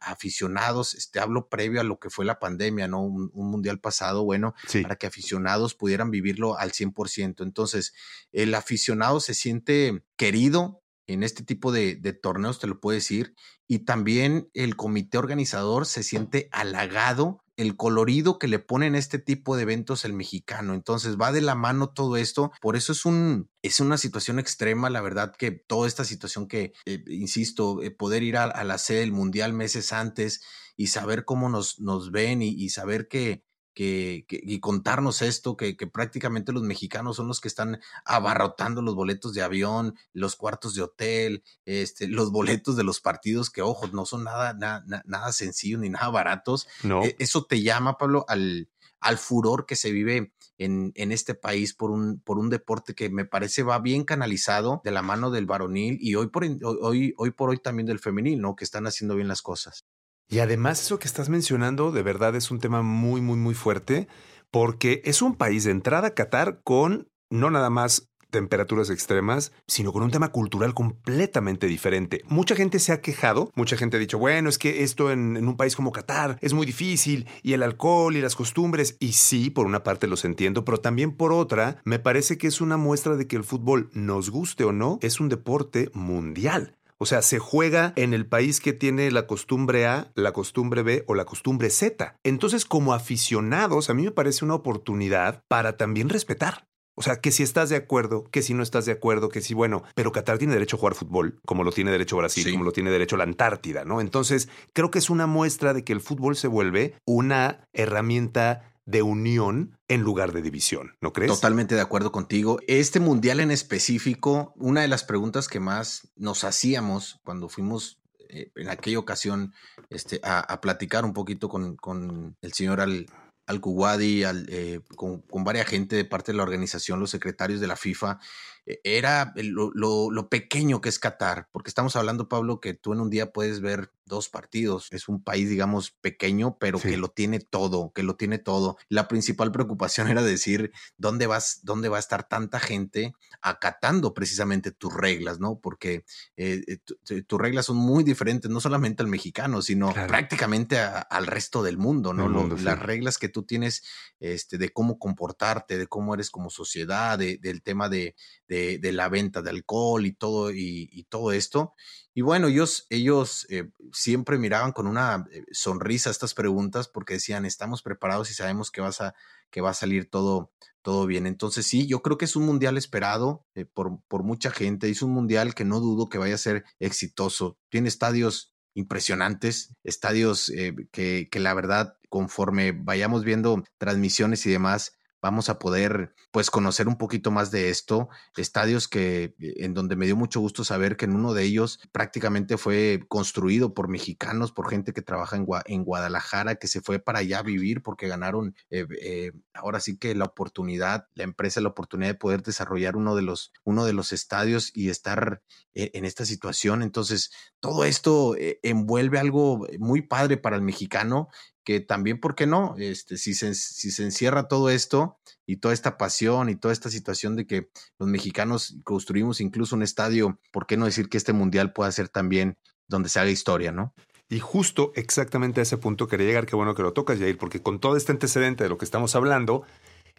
aficionados, 0.02 0.94
este 0.94 1.18
hablo 1.18 1.48
previo 1.48 1.80
a 1.80 1.84
lo 1.84 1.98
que 1.98 2.10
fue 2.10 2.26
la 2.26 2.38
pandemia, 2.38 2.88
¿no? 2.88 3.02
Un, 3.02 3.30
mundial 3.34 3.80
pasado, 3.80 4.24
bueno, 4.24 4.54
para 4.82 4.96
que 4.96 5.06
aficionados 5.06 5.74
pudieran 5.74 6.10
vivirlo 6.10 6.58
al 6.58 6.72
100%. 6.72 7.42
Entonces, 7.42 7.94
el 8.32 8.54
aficionado 8.54 9.20
se 9.20 9.32
siente 9.32 9.77
querido 10.16 10.82
en 11.06 11.22
este 11.22 11.42
tipo 11.42 11.72
de, 11.72 11.96
torneos, 12.22 12.58
te 12.58 12.66
lo 12.66 12.80
puedo 12.80 12.94
decir, 12.94 13.34
y 13.66 13.80
también 13.80 14.50
el 14.52 14.76
comité 14.76 15.18
organizador 15.18 15.86
se 15.86 16.02
siente 16.02 16.48
halagado 16.52 17.42
el 17.56 17.76
colorido 17.76 18.38
que 18.38 18.46
le 18.46 18.60
pone 18.60 18.86
en 18.86 18.94
este 18.94 19.18
tipo 19.18 19.56
de 19.56 19.62
eventos 19.62 20.04
el 20.04 20.12
mexicano. 20.12 20.74
Entonces 20.74 21.16
va 21.16 21.32
de 21.32 21.40
la 21.40 21.56
mano 21.56 21.90
todo 21.90 22.16
esto. 22.16 22.52
Por 22.60 22.76
eso 22.76 22.92
es 22.92 23.04
un 23.04 23.50
es 23.62 23.80
una 23.80 23.98
situación 23.98 24.38
extrema, 24.38 24.90
la 24.90 25.00
verdad 25.00 25.34
que 25.36 25.50
toda 25.50 25.88
esta 25.88 26.04
situación 26.04 26.46
que, 26.46 26.72
eh, 26.84 27.02
insisto, 27.08 27.82
eh, 27.82 27.90
poder 27.90 28.22
ir 28.22 28.36
a, 28.36 28.62
la 28.62 28.78
sede 28.78 29.00
del 29.00 29.12
mundial 29.12 29.54
meses 29.54 29.92
antes 29.92 30.42
y 30.76 30.88
saber 30.88 31.24
cómo 31.24 31.48
nos, 31.48 31.80
nos 31.80 32.12
ven 32.12 32.42
y 32.42 32.68
saber 32.68 33.08
que, 33.08 33.47
que, 33.78 34.26
y 34.28 34.58
contarnos 34.58 35.22
esto, 35.22 35.56
que, 35.56 35.76
prácticamente 35.86 36.50
los 36.50 36.64
mexicanos 36.64 37.14
son 37.14 37.28
los 37.28 37.40
que 37.40 37.46
están 37.46 37.78
abarrotando 38.04 38.82
los 38.82 38.96
boletos 38.96 39.34
de 39.34 39.42
avión, 39.42 39.94
los 40.12 40.34
cuartos 40.34 40.74
de 40.74 40.82
hotel, 40.82 41.44
este, 41.64 42.08
los 42.08 42.32
boletos 42.32 42.74
de 42.74 42.82
los 42.82 43.00
partidos, 43.00 43.50
que 43.50 43.62
ojo, 43.62 43.86
no 43.86 44.04
son 44.04 44.24
nada, 44.24 44.52
nada, 44.52 44.84
nada 45.06 45.30
sencillos 45.30 45.80
ni 45.80 45.90
nada 45.90 46.08
baratos. 46.08 46.66
No. 46.82 47.04
E, 47.04 47.14
eso 47.20 47.44
te 47.44 47.62
llama, 47.62 47.98
Pablo, 47.98 48.24
al, 48.26 48.68
al 48.98 49.16
furor 49.16 49.64
que 49.64 49.76
se 49.76 49.92
vive 49.92 50.32
en, 50.58 50.90
en, 50.96 51.12
este 51.12 51.36
país 51.36 51.72
por 51.72 51.92
un, 51.92 52.18
por 52.18 52.40
un 52.40 52.50
deporte 52.50 52.96
que 52.96 53.10
me 53.10 53.26
parece 53.26 53.62
va 53.62 53.78
bien 53.78 54.02
canalizado 54.02 54.80
de 54.82 54.90
la 54.90 55.02
mano 55.02 55.30
del 55.30 55.46
varonil 55.46 55.98
y 56.00 56.16
hoy 56.16 56.26
por 56.30 56.42
hoy, 56.42 57.14
hoy 57.16 57.30
por 57.30 57.50
hoy 57.50 57.58
también 57.58 57.86
del 57.86 58.00
femenil, 58.00 58.40
¿no? 58.40 58.56
Que 58.56 58.64
están 58.64 58.88
haciendo 58.88 59.14
bien 59.14 59.28
las 59.28 59.40
cosas. 59.40 59.84
Y 60.28 60.40
además 60.40 60.80
eso 60.82 60.98
que 60.98 61.08
estás 61.08 61.30
mencionando 61.30 61.90
de 61.90 62.02
verdad 62.02 62.36
es 62.36 62.50
un 62.50 62.60
tema 62.60 62.82
muy, 62.82 63.20
muy, 63.20 63.36
muy 63.36 63.54
fuerte, 63.54 64.08
porque 64.50 65.00
es 65.04 65.22
un 65.22 65.34
país 65.34 65.64
de 65.64 65.70
entrada 65.70 66.14
Qatar 66.14 66.60
con 66.62 67.08
no 67.30 67.50
nada 67.50 67.70
más 67.70 68.08
temperaturas 68.30 68.90
extremas, 68.90 69.52
sino 69.66 69.92
con 69.92 70.02
un 70.02 70.10
tema 70.10 70.30
cultural 70.30 70.74
completamente 70.74 71.66
diferente. 71.66 72.22
Mucha 72.28 72.54
gente 72.54 72.78
se 72.78 72.92
ha 72.92 73.00
quejado, 73.00 73.50
mucha 73.54 73.76
gente 73.76 73.96
ha 73.96 74.00
dicho, 74.00 74.18
bueno, 74.18 74.48
es 74.48 74.58
que 74.58 74.82
esto 74.82 75.10
en, 75.10 75.36
un 75.36 75.56
país 75.56 75.74
como 75.74 75.92
Qatar 75.92 76.38
es 76.40 76.52
muy 76.52 76.66
difícil, 76.66 77.26
y 77.42 77.54
el 77.54 77.62
alcohol 77.62 78.16
y 78.16 78.20
las 78.20 78.36
costumbres, 78.36 78.96
y 79.00 79.12
sí, 79.12 79.50
por 79.50 79.66
una 79.66 79.82
parte 79.82 80.06
los 80.06 80.24
entiendo, 80.24 80.64
pero 80.64 80.78
también 80.78 81.12
por 81.12 81.32
otra, 81.32 81.80
me 81.84 81.98
parece 81.98 82.38
que 82.38 82.48
es 82.48 82.60
una 82.60 82.76
muestra 82.76 83.16
de 83.16 83.26
que 83.26 83.36
el 83.36 83.44
fútbol, 83.44 83.90
nos 83.92 84.30
guste 84.30 84.64
o 84.64 84.72
no, 84.72 84.98
es 85.00 85.20
un 85.20 85.28
deporte 85.28 85.90
mundial. 85.94 86.74
O 87.00 87.06
sea, 87.06 87.22
se 87.22 87.38
juega 87.38 87.92
en 87.96 88.12
el 88.12 88.26
país 88.26 88.60
que 88.60 88.72
tiene 88.72 89.10
la 89.10 89.26
costumbre 89.26 89.86
A, 89.86 90.10
la 90.14 90.32
costumbre 90.32 90.82
B 90.82 91.04
o 91.06 91.14
la 91.14 91.24
costumbre 91.24 91.70
Z. 91.70 92.16
Entonces, 92.24 92.64
como 92.64 92.92
aficionados, 92.92 93.88
a 93.88 93.94
mí 93.94 94.02
me 94.02 94.10
parece 94.10 94.44
una 94.44 94.54
oportunidad 94.54 95.42
para 95.48 95.76
también 95.76 96.08
respetar. 96.08 96.66
O 96.98 97.02
sea, 97.02 97.20
que 97.20 97.30
si 97.30 97.44
estás 97.44 97.68
de 97.68 97.76
acuerdo, 97.76 98.24
que 98.32 98.42
si 98.42 98.54
no 98.54 98.64
estás 98.64 98.84
de 98.84 98.90
acuerdo, 98.90 99.28
que 99.28 99.40
si, 99.40 99.54
bueno, 99.54 99.84
pero 99.94 100.10
Qatar 100.10 100.38
tiene 100.38 100.54
derecho 100.54 100.74
a 100.74 100.80
jugar 100.80 100.96
fútbol, 100.96 101.38
como 101.46 101.62
lo 101.62 101.70
tiene 101.70 101.92
derecho 101.92 102.16
Brasil, 102.16 102.50
como 102.50 102.64
lo 102.64 102.72
tiene 102.72 102.90
derecho 102.90 103.16
la 103.16 103.22
Antártida, 103.22 103.84
¿no? 103.84 104.00
Entonces, 104.00 104.48
creo 104.72 104.90
que 104.90 104.98
es 104.98 105.08
una 105.08 105.28
muestra 105.28 105.74
de 105.74 105.84
que 105.84 105.92
el 105.92 106.00
fútbol 106.00 106.34
se 106.34 106.48
vuelve 106.48 106.96
una 107.06 107.68
herramienta 107.72 108.72
de 108.88 109.02
unión 109.02 109.78
en 109.86 110.00
lugar 110.00 110.32
de 110.32 110.40
división, 110.40 110.96
¿no 111.02 111.12
crees? 111.12 111.30
Totalmente 111.30 111.74
de 111.74 111.82
acuerdo 111.82 112.10
contigo. 112.10 112.58
Este 112.66 113.00
mundial 113.00 113.38
en 113.40 113.50
específico, 113.50 114.54
una 114.56 114.80
de 114.80 114.88
las 114.88 115.04
preguntas 115.04 115.46
que 115.46 115.60
más 115.60 116.08
nos 116.16 116.42
hacíamos 116.42 117.20
cuando 117.22 117.50
fuimos 117.50 118.00
eh, 118.30 118.50
en 118.56 118.70
aquella 118.70 118.98
ocasión 118.98 119.52
este, 119.90 120.20
a, 120.22 120.58
platicar 120.62 121.04
un 121.04 121.12
poquito 121.12 121.50
con, 121.50 122.36
el 122.40 122.52
señor 122.54 122.80
Al, 122.80 123.04
al 123.46 123.60
Kuwadi, 123.60 124.24
eh, 124.24 124.80
con, 124.96 125.22
varias 125.44 125.66
gente 125.66 125.94
de 125.94 126.06
parte 126.06 126.32
de 126.32 126.38
la 126.38 126.44
organización, 126.44 126.98
los 126.98 127.10
secretarios 127.10 127.60
de 127.60 127.66
la 127.66 127.76
FIFA, 127.76 128.18
e, 128.64 128.80
era 128.84 129.34
lo, 129.36 129.70
lo, 129.74 130.28
pequeño 130.30 130.80
que 130.80 130.88
es 130.88 130.98
Qatar, 130.98 131.48
porque 131.52 131.68
estamos 131.68 131.94
hablando, 131.94 132.30
Pablo, 132.30 132.58
que 132.58 132.72
tú 132.72 132.94
en 132.94 133.02
un 133.02 133.10
día 133.10 133.32
puedes 133.34 133.60
ver 133.60 133.92
dos 134.08 134.28
partidos. 134.28 134.88
Es 134.90 135.08
un 135.08 135.22
país, 135.22 135.48
digamos, 135.48 135.92
pequeño, 135.92 136.58
pero 136.58 136.80
que 136.80 136.96
lo 136.96 137.08
tiene 137.08 137.38
todo, 137.38 137.92
que 137.94 138.02
lo 138.02 138.16
tiene 138.16 138.38
todo. 138.38 138.76
La 138.88 139.06
principal 139.06 139.52
preocupación 139.52 140.08
era 140.08 140.22
decir, 140.22 140.72
¿dónde 140.96 141.26
vas, 141.26 141.60
dónde 141.62 141.88
va 141.88 141.98
a 141.98 142.00
estar 142.00 142.26
tanta 142.26 142.58
gente 142.58 143.12
acatando 143.42 144.14
precisamente 144.14 144.72
tus 144.72 144.92
reglas, 144.92 145.38
¿no? 145.38 145.60
Porque 145.60 146.04
eh, 146.36 146.62
eh, 146.66 147.22
tus 147.22 147.40
reglas 147.40 147.66
son 147.66 147.76
muy 147.76 148.02
diferentes, 148.02 148.50
no 148.50 148.60
solamente 148.60 149.02
al 149.02 149.08
mexicano, 149.08 149.62
sino 149.62 149.92
prácticamente 149.92 150.78
al 150.78 151.26
resto 151.26 151.62
del 151.62 151.78
mundo, 151.78 152.12
¿no? 152.12 152.48
Las 152.58 152.78
reglas 152.78 153.18
que 153.18 153.28
tú 153.28 153.44
tienes 153.44 153.84
este, 154.18 154.58
de 154.58 154.70
cómo 154.70 154.98
comportarte, 154.98 155.78
de 155.78 155.86
cómo 155.86 156.14
eres 156.14 156.30
como 156.30 156.50
sociedad, 156.50 157.18
del 157.18 157.62
tema 157.62 157.88
de 157.88 158.16
de, 158.48 158.92
la 158.92 159.08
venta 159.08 159.42
de 159.42 159.50
alcohol 159.50 160.06
y 160.06 160.12
todo, 160.12 160.50
y, 160.52 161.06
todo 161.08 161.32
esto. 161.32 161.74
Y 162.14 162.22
bueno, 162.22 162.48
ellos, 162.48 162.86
ellos 162.90 163.46
eh, 163.50 163.70
siempre 163.98 164.38
miraban 164.38 164.72
con 164.72 164.86
una 164.86 165.26
eh, 165.32 165.44
sonrisa 165.50 166.10
estas 166.10 166.32
preguntas 166.34 166.88
porque 166.88 167.14
decían, 167.14 167.44
estamos 167.44 167.82
preparados 167.82 168.30
y 168.30 168.34
sabemos 168.34 168.70
que, 168.70 168.80
vas 168.80 169.00
a, 169.00 169.14
que 169.50 169.60
va 169.60 169.70
a 169.70 169.74
salir 169.74 170.08
todo, 170.08 170.52
todo 170.82 171.06
bien. 171.06 171.26
Entonces 171.26 171.66
sí, 171.66 171.86
yo 171.86 172.00
creo 172.00 172.16
que 172.16 172.24
es 172.24 172.36
un 172.36 172.46
mundial 172.46 172.76
esperado 172.76 173.44
eh, 173.54 173.64
por, 173.64 174.00
por 174.06 174.22
mucha 174.22 174.50
gente, 174.50 174.88
es 174.88 175.02
un 175.02 175.10
mundial 175.10 175.54
que 175.54 175.64
no 175.64 175.80
dudo 175.80 176.08
que 176.08 176.18
vaya 176.18 176.36
a 176.36 176.38
ser 176.38 176.64
exitoso. 176.78 177.58
Tiene 177.70 177.88
estadios 177.88 178.54
impresionantes, 178.74 179.74
estadios 179.82 180.52
que, 180.92 181.28
que 181.28 181.40
la 181.40 181.52
verdad, 181.52 181.96
conforme 182.08 182.70
vayamos 182.70 183.24
viendo 183.24 183.64
transmisiones 183.78 184.46
y 184.46 184.50
demás, 184.50 184.97
vamos 185.20 185.48
a 185.48 185.58
poder 185.58 186.14
pues 186.30 186.50
conocer 186.50 186.88
un 186.88 186.96
poquito 186.96 187.30
más 187.30 187.50
de 187.50 187.70
esto. 187.70 188.08
Estadios 188.36 188.88
que 188.88 189.34
eh, 189.38 189.54
en 189.58 189.74
donde 189.74 189.96
me 189.96 190.06
dio 190.06 190.16
mucho 190.16 190.40
gusto 190.40 190.64
saber 190.64 190.96
que 190.96 191.04
en 191.06 191.14
uno 191.14 191.34
de 191.34 191.44
ellos 191.44 191.80
prácticamente 191.92 192.56
fue 192.56 193.00
construido 193.08 193.74
por 193.74 193.88
mexicanos, 193.88 194.52
por 194.52 194.70
gente 194.70 194.92
que 194.92 195.02
trabaja 195.02 195.36
en, 195.36 195.46
en 195.66 195.84
Guadalajara, 195.84 196.56
que 196.56 196.68
se 196.68 196.80
fue 196.80 196.98
para 196.98 197.20
allá 197.20 197.40
a 197.40 197.42
vivir 197.42 197.82
porque 197.82 198.08
ganaron 198.08 198.54
eh, 198.70 198.86
eh, 199.00 199.32
ahora 199.54 199.80
sí 199.80 199.98
que 199.98 200.14
la 200.14 200.26
oportunidad, 200.26 201.08
la 201.14 201.24
empresa 201.24 201.60
la 201.60 201.68
oportunidad 201.68 202.10
de 202.10 202.18
poder 202.18 202.42
desarrollar 202.42 202.96
uno 202.96 203.16
de 203.16 203.22
los, 203.22 203.52
uno 203.64 203.84
de 203.84 203.92
los 203.92 204.12
estadios 204.12 204.70
y 204.74 204.90
estar 204.90 205.42
en 205.74 206.04
esta 206.04 206.24
situación. 206.24 206.82
Entonces, 206.82 207.30
todo 207.60 207.84
esto 207.84 208.34
envuelve 208.62 209.20
algo 209.20 209.66
muy 209.78 210.02
padre 210.02 210.36
para 210.36 210.56
el 210.56 210.62
mexicano 210.62 211.28
que 211.64 211.80
también, 211.80 212.20
¿por 212.20 212.34
qué 212.34 212.46
no? 212.46 212.74
Este, 212.78 213.16
si, 213.16 213.34
se, 213.34 213.54
si 213.54 213.90
se 213.90 214.02
encierra 214.02 214.48
todo 214.48 214.70
esto 214.70 215.18
y 215.46 215.56
toda 215.56 215.74
esta 215.74 215.98
pasión 215.98 216.48
y 216.48 216.56
toda 216.56 216.72
esta 216.72 216.90
situación 216.90 217.36
de 217.36 217.46
que 217.46 217.70
los 217.98 218.08
mexicanos 218.08 218.76
construimos 218.84 219.40
incluso 219.40 219.76
un 219.76 219.82
estadio, 219.82 220.40
¿por 220.50 220.66
qué 220.66 220.76
no 220.76 220.86
decir 220.86 221.08
que 221.08 221.18
este 221.18 221.32
mundial 221.32 221.72
pueda 221.72 221.92
ser 221.92 222.08
también 222.08 222.56
donde 222.88 223.08
se 223.08 223.20
haga 223.20 223.30
historia, 223.30 223.72
¿no? 223.72 223.94
Y 224.30 224.40
justo 224.40 224.92
exactamente 224.94 225.60
a 225.60 225.62
ese 225.62 225.78
punto 225.78 226.06
quería 226.06 226.26
llegar, 226.26 226.46
qué 226.46 226.56
bueno 226.56 226.74
que 226.74 226.82
lo 226.82 226.92
tocas, 226.92 227.18
Jair, 227.18 227.38
porque 227.38 227.62
con 227.62 227.80
todo 227.80 227.96
este 227.96 228.12
antecedente 228.12 228.64
de 228.64 228.70
lo 228.70 228.76
que 228.76 228.84
estamos 228.84 229.14
hablando, 229.14 229.64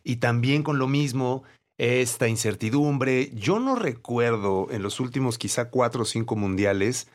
y 0.03 0.17
también 0.17 0.63
con 0.63 0.79
lo 0.79 0.87
mismo, 0.87 1.43
esta 1.77 2.27
incertidumbre, 2.27 3.31
yo 3.33 3.59
no 3.59 3.75
recuerdo 3.75 4.67
en 4.71 4.81
los 4.81 4.99
últimos 4.99 5.37
quizá 5.37 5.69
cuatro 5.69 6.01
o 6.01 6.05
cinco 6.05 6.35
mundiales 6.35 7.07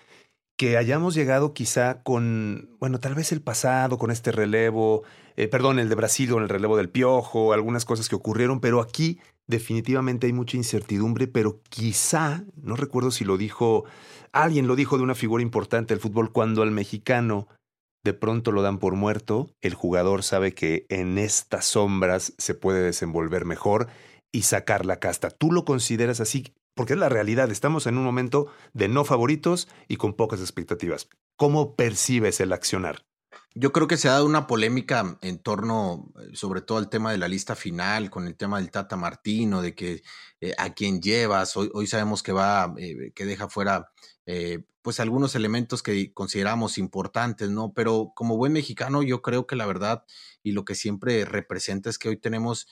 que 0.57 0.77
hayamos 0.77 1.15
llegado 1.15 1.53
quizá 1.53 2.03
con, 2.03 2.71
bueno, 2.79 3.01
tal 3.01 3.15
vez 3.15 3.33
el 3.33 3.43
pasado, 3.43 3.99
con 3.99 4.11
este 4.11 4.31
relevo, 4.31 5.03
eh, 5.37 5.49
perdón, 5.49 5.79
el 5.79 5.89
de 5.89 5.95
Brasil 5.97 6.31
con 6.31 6.43
el 6.43 6.49
relevo 6.49 6.77
del 6.77 6.91
piojo, 6.91 7.53
algunas 7.53 7.85
cosas 7.85 8.09
que 8.09 8.15
ocurrieron, 8.15 8.61
pero 8.61 8.81
aquí 8.81 9.19
definitivamente 9.47 10.27
hay 10.27 10.33
mucha 10.33 10.57
incertidumbre, 10.57 11.27
pero 11.27 11.61
quizá, 11.69 12.45
no 12.57 12.77
recuerdo 12.77 13.11
si 13.11 13.25
lo 13.25 13.37
dijo, 13.37 13.85
alguien 14.33 14.69
lo 14.69 14.77
dijo 14.77 14.97
de 14.97 15.03
una 15.03 15.15
figura 15.15 15.43
importante 15.43 15.93
del 15.93 16.01
fútbol, 16.01 16.33
cuando 16.33 16.63
al 16.63 16.71
mexicano 16.71 17.49
de 18.05 18.15
pronto 18.15 18.53
lo 18.53 18.63
dan 18.63 18.79
por 18.79 18.95
muerto, 18.95 19.51
el 19.61 19.75
jugador 19.75 20.23
sabe 20.23 20.53
que 20.55 20.87
en 20.89 21.19
estas 21.19 21.65
sombras 21.65 22.35
se 22.39 22.55
puede 22.55 22.83
desenvolver 22.83 23.45
mejor 23.45 23.89
y 24.31 24.43
sacar 24.43 24.85
la 24.85 24.99
casta. 24.99 25.31
¿Tú 25.31 25.51
lo 25.51 25.65
consideras 25.65 26.21
así? 26.21 26.53
Porque 26.75 26.95
es 26.95 26.99
la 26.99 27.09
realidad, 27.09 27.51
estamos 27.51 27.87
en 27.87 27.99
un 27.99 28.05
momento 28.05 28.49
de 28.73 28.89
no 28.89 29.05
favoritos 29.05 29.69
y 29.89 29.97
con 29.97 30.15
pocas 30.15 30.41
expectativas. 30.41 31.09
¿Cómo 31.37 31.77
percibes 31.77 32.41
el 32.41 32.53
accionar? 32.53 33.05
Yo 33.57 33.73
creo 33.73 33.87
que 33.87 33.97
se 33.97 34.09
ha 34.09 34.13
dado 34.13 34.27
una 34.27 34.49
polémica 34.49 35.17
en 35.23 35.39
torno, 35.39 36.13
eh, 36.21 36.35
sobre 36.35 36.61
todo 36.61 36.79
al 36.79 36.89
tema 36.89 37.13
de 37.13 37.19
la 37.19 37.29
lista 37.29 37.55
final, 37.55 38.11
con 38.11 38.27
el 38.27 38.37
tema 38.37 38.59
del 38.59 38.71
Tata 38.71 38.97
Martino, 38.97 39.63
de 39.63 39.75
que 39.75 40.03
eh, 40.41 40.55
a 40.59 40.75
quién 40.75 41.01
llevas. 41.01 41.57
Hoy, 41.57 41.71
hoy 41.73 41.87
sabemos 41.87 42.23
que 42.23 42.33
va, 42.33 42.75
eh, 42.77 43.13
que 43.15 43.25
deja 43.25 43.49
fuera, 43.49 43.93
pues 44.83 45.01
algunos 45.01 45.35
elementos 45.35 45.83
que 45.83 46.13
consideramos 46.13 46.79
importantes, 46.79 47.51
¿no? 47.51 47.73
Pero 47.75 48.13
como 48.15 48.37
buen 48.37 48.53
mexicano, 48.53 49.03
yo 49.03 49.23
creo 49.23 49.47
que 49.47 49.57
la 49.57 49.67
verdad 49.67 50.05
y 50.43 50.53
lo 50.53 50.65
que 50.65 50.75
siempre 50.75 51.25
representa 51.25 51.91
es 51.91 51.99
que 51.99 52.09
hoy 52.09 52.17
tenemos 52.17 52.67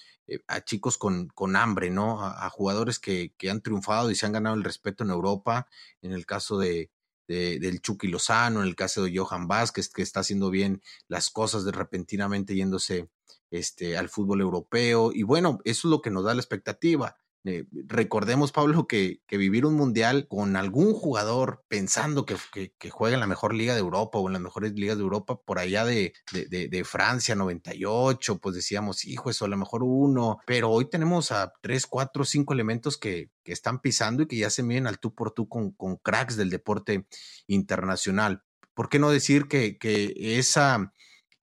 a 0.47 0.63
chicos 0.63 0.99
con, 0.99 1.29
con 1.29 1.57
hambre, 1.57 1.91
¿no? 1.91 2.25
A, 2.25 2.49
jugadores 2.51 2.99
que, 2.99 3.35
que 3.39 3.51
han 3.51 3.63
triunfado 3.63 4.11
y 4.11 4.15
se 4.15 4.27
han 4.27 4.33
ganado 4.33 4.57
el 4.57 4.65
respeto 4.65 5.05
en 5.05 5.11
Europa. 5.11 5.69
En 6.01 6.13
el 6.13 6.27
caso 6.27 6.59
de, 6.59 6.91
del 7.29 7.81
Chucky 7.81 8.09
Lozano, 8.09 8.61
en 8.61 8.69
el 8.69 8.77
caso 8.77 9.05
de 9.05 9.17
Johan 9.17 9.49
Vázquez, 9.49 9.89
que 9.89 10.03
está 10.03 10.21
haciendo 10.21 10.51
bien 10.51 10.83
las 11.09 11.31
cosas 11.31 11.65
de 11.65 11.73
repentinamente 11.73 12.55
yéndose 12.55 13.09
este, 13.51 13.97
al 13.97 14.09
fútbol 14.09 14.41
europeo. 14.41 15.13
Y 15.13 15.23
bueno, 15.23 15.61
eso 15.65 15.89
es 15.89 15.91
lo 15.91 16.03
que 16.03 16.11
nos 16.11 16.25
da 16.25 16.35
la 16.35 16.41
expectativa. 16.41 17.17
Eh, 17.45 17.65
recordemos, 17.89 18.53
Pablo, 18.53 18.87
que, 18.87 19.21
que, 19.27 19.37
vivir 19.37 19.67
un 19.67 19.75
mundial 19.75 20.29
con 20.29 20.55
algún 20.55 20.95
jugador 20.95 21.65
pensando 21.67 22.25
que, 22.25 22.37
que, 22.53 22.91
juega 22.91 23.15
en 23.15 23.21
la 23.21 23.27
mejor 23.27 23.53
liga 23.53 23.75
de 23.75 23.81
Europa 23.81 24.19
o 24.19 24.29
en 24.29 24.35
las 24.35 24.43
mejores 24.43 24.75
ligas 24.75 24.97
de 24.97 25.03
Europa, 25.03 25.41
por 25.45 25.59
allá 25.59 25.85
de, 25.85 26.13
de, 26.33 26.85
Francia 26.85 27.35
98, 27.35 28.39
pues 28.39 28.55
decíamos, 28.55 29.05
hijo, 29.05 29.29
eso 29.29 29.47
a 29.47 29.49
lo 29.49 29.57
mejor 29.57 29.83
uno, 29.83 30.39
pero 30.47 30.71
hoy 30.71 30.89
tenemos 30.89 31.33
a 31.33 31.53
tres, 31.61 31.87
cuatro, 31.87 32.25
cinco 32.25 32.53
elementos 32.53 32.97
que, 32.97 33.31
están 33.45 33.81
pisando 33.81 34.23
y 34.23 34.29
que 34.29 34.37
ya 34.37 34.51
se 34.51 34.63
miden 34.63 34.87
al 34.87 35.01
tú 35.01 35.15
por 35.17 35.33
tú 35.33 35.49
con, 35.49 35.73
con 35.73 35.97
cracks 35.97 36.37
del 36.37 36.49
deporte 36.49 37.07
internacional. 37.49 38.45
¿Por 38.73 38.89
qué 38.89 39.01
no 39.01 39.11
decir 39.11 39.49
que, 39.49 39.79
que 39.79 40.39
esa 40.39 40.93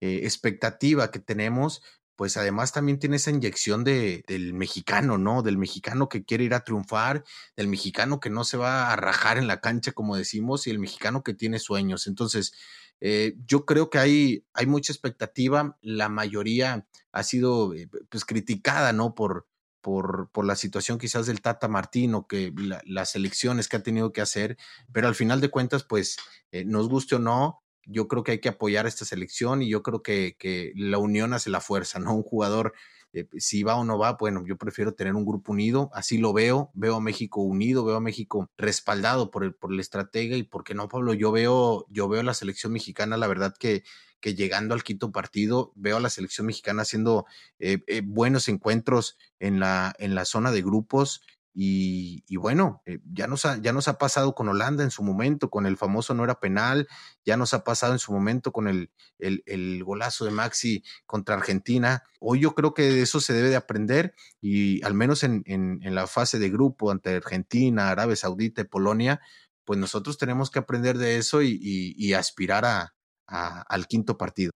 eh, 0.01 0.21
expectativa 0.23 1.11
que 1.11 1.19
tenemos 1.19 1.81
pues 2.19 2.35
además 2.35 2.73
también 2.73 2.99
tiene 2.99 3.15
esa 3.15 3.31
inyección 3.31 3.85
de, 3.85 4.25
del 4.27 4.53
mexicano, 4.53 5.17
¿no? 5.17 5.41
Del 5.41 5.57
mexicano 5.57 6.09
que 6.09 6.25
quiere 6.25 6.43
ir 6.43 6.53
a 6.53 6.65
triunfar, 6.65 7.23
del 7.55 7.69
mexicano 7.69 8.19
que 8.19 8.29
no 8.29 8.43
se 8.43 8.57
va 8.57 8.91
a 8.91 8.97
rajar 8.97 9.37
en 9.37 9.47
la 9.47 9.61
cancha, 9.61 9.93
como 9.93 10.17
decimos, 10.17 10.67
y 10.67 10.69
el 10.69 10.79
mexicano 10.79 11.23
que 11.23 11.33
tiene 11.33 11.59
sueños. 11.59 12.07
Entonces, 12.07 12.51
eh, 12.99 13.37
yo 13.45 13.63
creo 13.65 13.89
que 13.89 13.99
hay, 13.99 14.45
hay 14.53 14.65
mucha 14.65 14.91
expectativa, 14.91 15.77
la 15.81 16.09
mayoría 16.09 16.85
ha 17.13 17.23
sido 17.23 17.73
eh, 17.73 17.87
pues 18.09 18.25
criticada, 18.25 18.91
¿no? 18.91 19.15
Por, 19.15 19.47
por, 19.79 20.29
por, 20.33 20.43
la 20.43 20.57
situación 20.57 20.99
quizás 20.99 21.25
del 21.25 21.39
Tata 21.39 21.69
Martino, 21.69 22.27
que 22.27 22.51
las 22.85 23.15
elecciones 23.15 23.69
que 23.69 23.77
ha 23.77 23.83
tenido 23.83 24.11
que 24.11 24.19
hacer, 24.19 24.57
pero 24.91 25.07
al 25.07 25.15
final 25.15 25.39
de 25.39 25.51
cuentas, 25.51 25.85
pues, 25.85 26.17
eh, 26.51 26.65
nos 26.65 26.89
guste 26.89 27.15
o 27.15 27.19
no, 27.19 27.63
yo 27.85 28.07
creo 28.07 28.23
que 28.23 28.33
hay 28.33 28.39
que 28.39 28.49
apoyar 28.49 28.85
a 28.85 28.89
esta 28.89 29.05
selección 29.05 29.61
y 29.61 29.69
yo 29.69 29.83
creo 29.83 30.01
que, 30.01 30.35
que 30.37 30.73
la 30.75 30.97
unión 30.97 31.33
hace 31.33 31.49
la 31.49 31.61
fuerza, 31.61 31.99
¿no? 31.99 32.13
Un 32.13 32.23
jugador, 32.23 32.73
eh, 33.13 33.27
si 33.37 33.63
va 33.63 33.75
o 33.75 33.83
no 33.83 33.97
va, 33.97 34.13
bueno, 34.13 34.43
yo 34.45 34.57
prefiero 34.57 34.93
tener 34.93 35.15
un 35.15 35.25
grupo 35.25 35.51
unido, 35.51 35.89
así 35.93 36.17
lo 36.17 36.33
veo, 36.33 36.71
veo 36.73 36.95
a 36.95 37.01
México 37.01 37.41
unido, 37.41 37.83
veo 37.83 37.95
a 37.95 38.01
México 38.01 38.49
respaldado 38.57 39.31
por 39.31 39.43
el, 39.43 39.53
por 39.55 39.73
el 39.73 39.79
estratega 39.79 40.35
y 40.37 40.43
porque 40.43 40.75
no, 40.75 40.87
Pablo, 40.87 41.13
yo 41.13 41.31
veo, 41.31 41.85
yo 41.89 42.07
veo 42.07 42.21
la 42.23 42.33
selección 42.33 42.73
mexicana, 42.73 43.17
la 43.17 43.27
verdad 43.27 43.55
que, 43.57 43.83
que 44.19 44.35
llegando 44.35 44.73
al 44.75 44.83
quinto 44.83 45.11
partido, 45.11 45.71
veo 45.75 45.97
a 45.97 46.01
la 46.01 46.09
selección 46.09 46.47
mexicana 46.47 46.83
haciendo 46.83 47.25
eh, 47.59 47.79
eh, 47.87 48.01
buenos 48.05 48.47
encuentros 48.47 49.17
en 49.39 49.59
la, 49.59 49.95
en 49.97 50.13
la 50.13 50.25
zona 50.25 50.51
de 50.51 50.61
grupos, 50.61 51.21
Y, 51.53 52.35
bueno, 52.37 52.81
eh, 52.85 52.99
ya, 53.11 53.27
nos 53.27 53.45
ha, 53.45 53.57
ya 53.57 53.73
nos 53.73 53.87
ha 53.87 53.97
pasado 53.97 54.33
con 54.35 54.47
Holanda 54.47 54.83
en 54.83 54.91
su 54.91 55.03
momento, 55.03 55.49
con 55.49 55.65
el 55.65 55.77
famoso 55.77 56.13
no 56.13 56.23
era 56.23 56.39
penal, 56.39 56.87
ya 57.25 57.37
nos 57.37 57.53
ha 57.53 57.63
pasado 57.63 57.93
en 57.93 57.99
su 57.99 58.13
momento 58.13 58.51
con 58.51 58.67
el, 58.67 58.91
el, 59.17 59.83
golazo 59.83 60.25
de 60.25 60.31
Maxi 60.31 60.83
contra 61.05 61.35
Argentina. 61.35 62.03
Hoy 62.19 62.41
yo 62.41 62.55
creo 62.55 62.73
que 62.73 62.83
de 62.83 63.01
eso 63.01 63.19
se 63.19 63.33
debe 63.33 63.49
de 63.49 63.55
aprender 63.55 64.13
y 64.41 64.83
al 64.85 64.93
menos 64.93 65.23
en, 65.23 65.43
en, 65.45 65.95
la 65.95 66.07
fase 66.07 66.39
de 66.39 66.49
grupo 66.49 66.91
ante 66.91 67.15
Argentina, 67.15 67.89
Arabia 67.89 68.15
Saudita 68.15 68.61
y 68.61 68.65
Polonia, 68.65 69.19
pues 69.65 69.79
nosotros 69.79 70.17
tenemos 70.17 70.51
que 70.51 70.59
aprender 70.59 70.97
de 70.97 71.17
eso 71.17 71.41
y, 71.41 72.13
aspirar 72.13 72.65
a, 72.65 72.93
al 73.27 73.87
quinto 73.87 74.17
partido. 74.17 74.51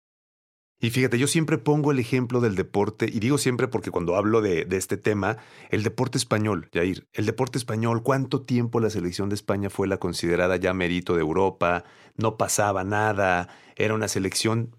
Y 0.80 0.90
fíjate, 0.90 1.18
yo 1.18 1.28
siempre 1.28 1.58
pongo 1.58 1.92
el 1.92 2.00
ejemplo 2.00 2.42
del 2.42 2.56
deporte, 2.56 3.06
y 3.06 3.20
digo 3.20 3.38
siempre 3.38 3.70
porque 3.70 3.90
cuando 3.90 4.18
hablo 4.18 4.42
de, 4.42 4.68
este 4.72 4.98
tema, 4.98 5.38
el 5.70 5.84
deporte 5.84 6.18
español, 6.18 6.70
Jair, 6.74 7.08
el 7.14 7.26
deporte 7.26 7.58
español, 7.58 8.04
¿cuánto 8.04 8.42
tiempo 8.42 8.82
la 8.82 8.90
selección 8.90 9.30
de 9.30 9.36
España 9.36 9.70
fue 9.70 9.88
la 9.88 9.98
considerada 9.98 10.58
ya 10.58 10.74
mérito 10.74 11.16
de 11.16 11.22
Europa? 11.22 11.86
No 12.18 12.38
pasaba 12.38 12.84
nada, 12.84 13.48
era 13.78 13.94
una 13.94 14.10
selección 14.10 14.76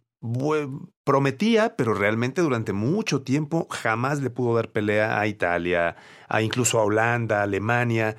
prometía, 1.05 1.77
pero 1.77 1.93
realmente 1.93 2.41
durante 2.41 2.73
mucho 2.73 3.23
tiempo 3.23 3.67
jamás 3.71 4.21
le 4.21 4.31
pudo 4.31 4.57
dar 4.57 4.71
pelea 4.71 5.21
a 5.21 5.27
Italia, 5.27 5.97
a 6.29 6.41
incluso 6.41 6.79
a 6.79 6.85
Holanda, 6.85 7.41
a 7.41 7.43
Alemania 7.43 8.17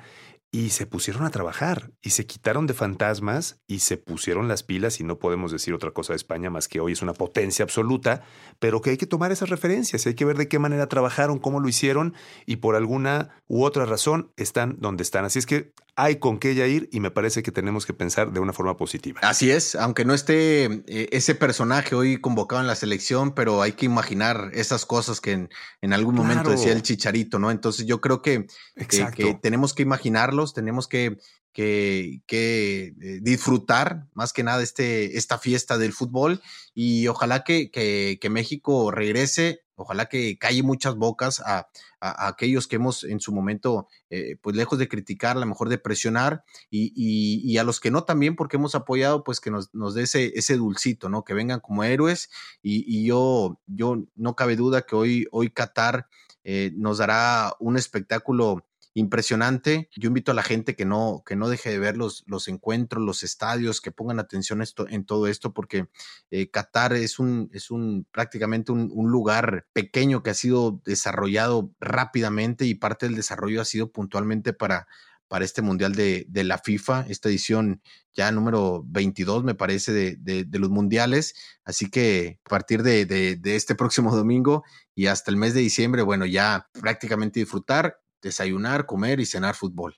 y 0.56 0.70
se 0.70 0.86
pusieron 0.86 1.26
a 1.26 1.30
trabajar 1.30 1.90
y 2.00 2.10
se 2.10 2.24
quitaron 2.24 2.66
de 2.66 2.72
fantasmas 2.72 3.60
y 3.66 3.80
se 3.80 3.98
pusieron 3.98 4.48
las 4.48 4.62
pilas 4.62 5.00
y 5.00 5.04
no 5.04 5.18
podemos 5.18 5.52
decir 5.52 5.74
otra 5.74 5.90
cosa 5.90 6.14
de 6.14 6.16
España 6.16 6.48
más 6.48 6.66
que 6.66 6.80
hoy 6.80 6.92
es 6.92 7.02
una 7.02 7.12
potencia 7.12 7.62
absoluta, 7.62 8.22
pero 8.58 8.80
que 8.80 8.88
hay 8.88 8.96
que 8.96 9.04
tomar 9.04 9.32
esas 9.32 9.50
referencias, 9.50 10.06
hay 10.06 10.14
que 10.14 10.24
ver 10.24 10.38
de 10.38 10.48
qué 10.48 10.58
manera 10.58 10.88
trabajaron, 10.88 11.40
cómo 11.40 11.60
lo 11.60 11.68
hicieron 11.68 12.14
y 12.46 12.56
por 12.56 12.74
alguna 12.74 13.42
u 13.48 13.64
otra 13.64 13.84
razón 13.84 14.32
están 14.38 14.76
donde 14.78 15.02
están. 15.02 15.26
Así 15.26 15.40
es 15.40 15.44
que 15.44 15.74
hay 15.96 16.16
con 16.16 16.38
qué 16.38 16.54
ya 16.54 16.66
ir 16.66 16.90
y 16.92 17.00
me 17.00 17.10
parece 17.10 17.42
que 17.42 17.50
tenemos 17.50 17.86
que 17.86 17.94
pensar 17.94 18.30
de 18.30 18.38
una 18.38 18.52
forma 18.52 18.76
positiva. 18.76 19.20
Así 19.22 19.50
es, 19.50 19.74
aunque 19.74 20.04
no 20.04 20.12
esté 20.12 20.64
eh, 20.64 21.08
ese 21.10 21.34
personaje 21.34 21.94
hoy 21.94 22.20
convocado 22.20 22.60
en 22.60 22.66
la 22.66 22.76
selección, 22.76 23.34
pero 23.34 23.62
hay 23.62 23.72
que 23.72 23.86
imaginar 23.86 24.50
esas 24.52 24.84
cosas 24.84 25.22
que 25.22 25.48
en, 25.80 25.92
algún 25.94 26.14
momento 26.14 26.50
decía 26.50 26.72
el 26.72 26.82
chicharito, 26.82 27.38
¿no? 27.38 27.50
Entonces 27.50 27.86
yo 27.86 28.02
creo 28.02 28.20
que, 28.20 28.46
que, 28.88 29.38
tenemos 29.40 29.72
que 29.72 29.82
imaginarlos, 29.82 30.52
tenemos 30.52 30.86
que, 30.86 31.16
que, 31.56 32.20
que, 32.26 32.94
eh, 33.00 33.20
disfrutar 33.22 34.06
más 34.12 34.34
que 34.34 34.42
nada 34.42 34.62
este, 34.62 35.16
esta 35.16 35.38
fiesta 35.38 35.78
del 35.78 35.94
fútbol 35.94 36.42
y 36.74 37.08
ojalá 37.08 37.44
que, 37.44 37.70
que 37.70 38.30
México 38.30 38.90
regrese 38.90 39.66
Ojalá 39.78 40.06
que 40.06 40.38
calle 40.38 40.62
muchas 40.62 40.96
bocas 40.96 41.40
a, 41.40 41.68
aquellos 42.00 42.66
que 42.66 42.76
hemos 42.76 43.04
en 43.04 43.20
su 43.20 43.32
momento, 43.32 43.88
eh, 44.08 44.36
pues 44.40 44.56
lejos 44.56 44.78
de 44.78 44.88
criticar, 44.88 45.36
a 45.36 45.40
lo 45.40 45.46
mejor 45.46 45.68
de 45.68 45.76
presionar, 45.76 46.44
y, 46.70 47.58
a 47.58 47.64
los 47.64 47.78
que 47.78 47.90
no 47.90 48.04
también, 48.04 48.36
porque 48.36 48.56
hemos 48.56 48.74
apoyado, 48.74 49.22
pues 49.22 49.38
que 49.38 49.50
nos, 49.50 49.74
nos 49.74 49.94
dé 49.94 50.04
ese, 50.04 50.32
ese 50.34 50.56
dulcito, 50.56 51.10
¿no? 51.10 51.24
Que 51.24 51.34
vengan 51.34 51.60
como 51.60 51.84
héroes, 51.84 52.30
y, 52.62 53.04
yo, 53.04 53.60
yo 53.66 54.04
no 54.14 54.34
cabe 54.34 54.56
duda 54.56 54.82
que 54.82 54.96
hoy, 54.96 55.26
hoy 55.30 55.50
Qatar 55.50 56.08
eh, 56.44 56.72
nos 56.76 56.98
dará 56.98 57.54
un 57.58 57.76
espectáculo 57.76 58.65
impresionante. 58.96 59.90
Yo 59.94 60.08
invito 60.08 60.32
a 60.32 60.34
la 60.34 60.42
gente 60.42 60.74
que 60.74 60.86
no, 60.86 61.22
que 61.26 61.36
no 61.36 61.50
deje 61.50 61.68
de 61.68 61.78
ver 61.78 61.98
los, 61.98 62.24
los 62.26 62.48
encuentros, 62.48 63.04
los 63.04 63.22
estadios, 63.22 63.82
que 63.82 63.92
pongan 63.92 64.18
atención 64.18 64.62
esto, 64.62 64.88
en 64.88 65.04
todo 65.04 65.26
esto, 65.26 65.52
porque 65.52 65.88
eh, 66.30 66.50
Qatar 66.50 66.94
es 66.94 67.18
un, 67.18 67.50
es 67.52 67.70
un 67.70 68.06
prácticamente 68.10 68.72
un, 68.72 68.90
lugar 69.10 69.66
pequeño 69.74 70.22
que 70.22 70.30
ha 70.30 70.34
sido 70.34 70.80
desarrollado 70.86 71.70
rápidamente 71.78 72.64
y 72.64 72.74
parte 72.74 73.04
del 73.04 73.16
desarrollo 73.16 73.60
ha 73.60 73.66
sido 73.66 73.92
puntualmente 73.92 74.54
para, 74.54 74.86
para 75.28 75.44
este 75.44 75.60
Mundial 75.60 75.94
de, 75.94 76.26
la 76.32 76.56
FIFA, 76.56 77.04
esta 77.10 77.28
edición 77.28 77.82
ya 78.14 78.32
número 78.32 78.82
22, 78.86 79.44
me 79.44 79.54
parece, 79.54 79.92
de, 79.92 80.16
de 80.16 80.58
los 80.58 80.70
Mundiales. 80.70 81.34
Así 81.66 81.90
que 81.90 82.40
a 82.46 82.48
partir 82.48 82.82
de, 82.82 83.38
este 83.44 83.74
próximo 83.74 84.10
domingo 84.16 84.64
y 84.94 85.08
hasta 85.08 85.30
el 85.30 85.36
mes 85.36 85.52
de 85.52 85.60
diciembre, 85.60 86.00
bueno, 86.00 86.24
ya 86.24 86.70
prácticamente 86.80 87.40
disfrutar 87.40 87.98
desayunar, 88.22 88.86
comer 88.86 89.20
y 89.20 89.26
cenar 89.26 89.54
fútbol. 89.54 89.96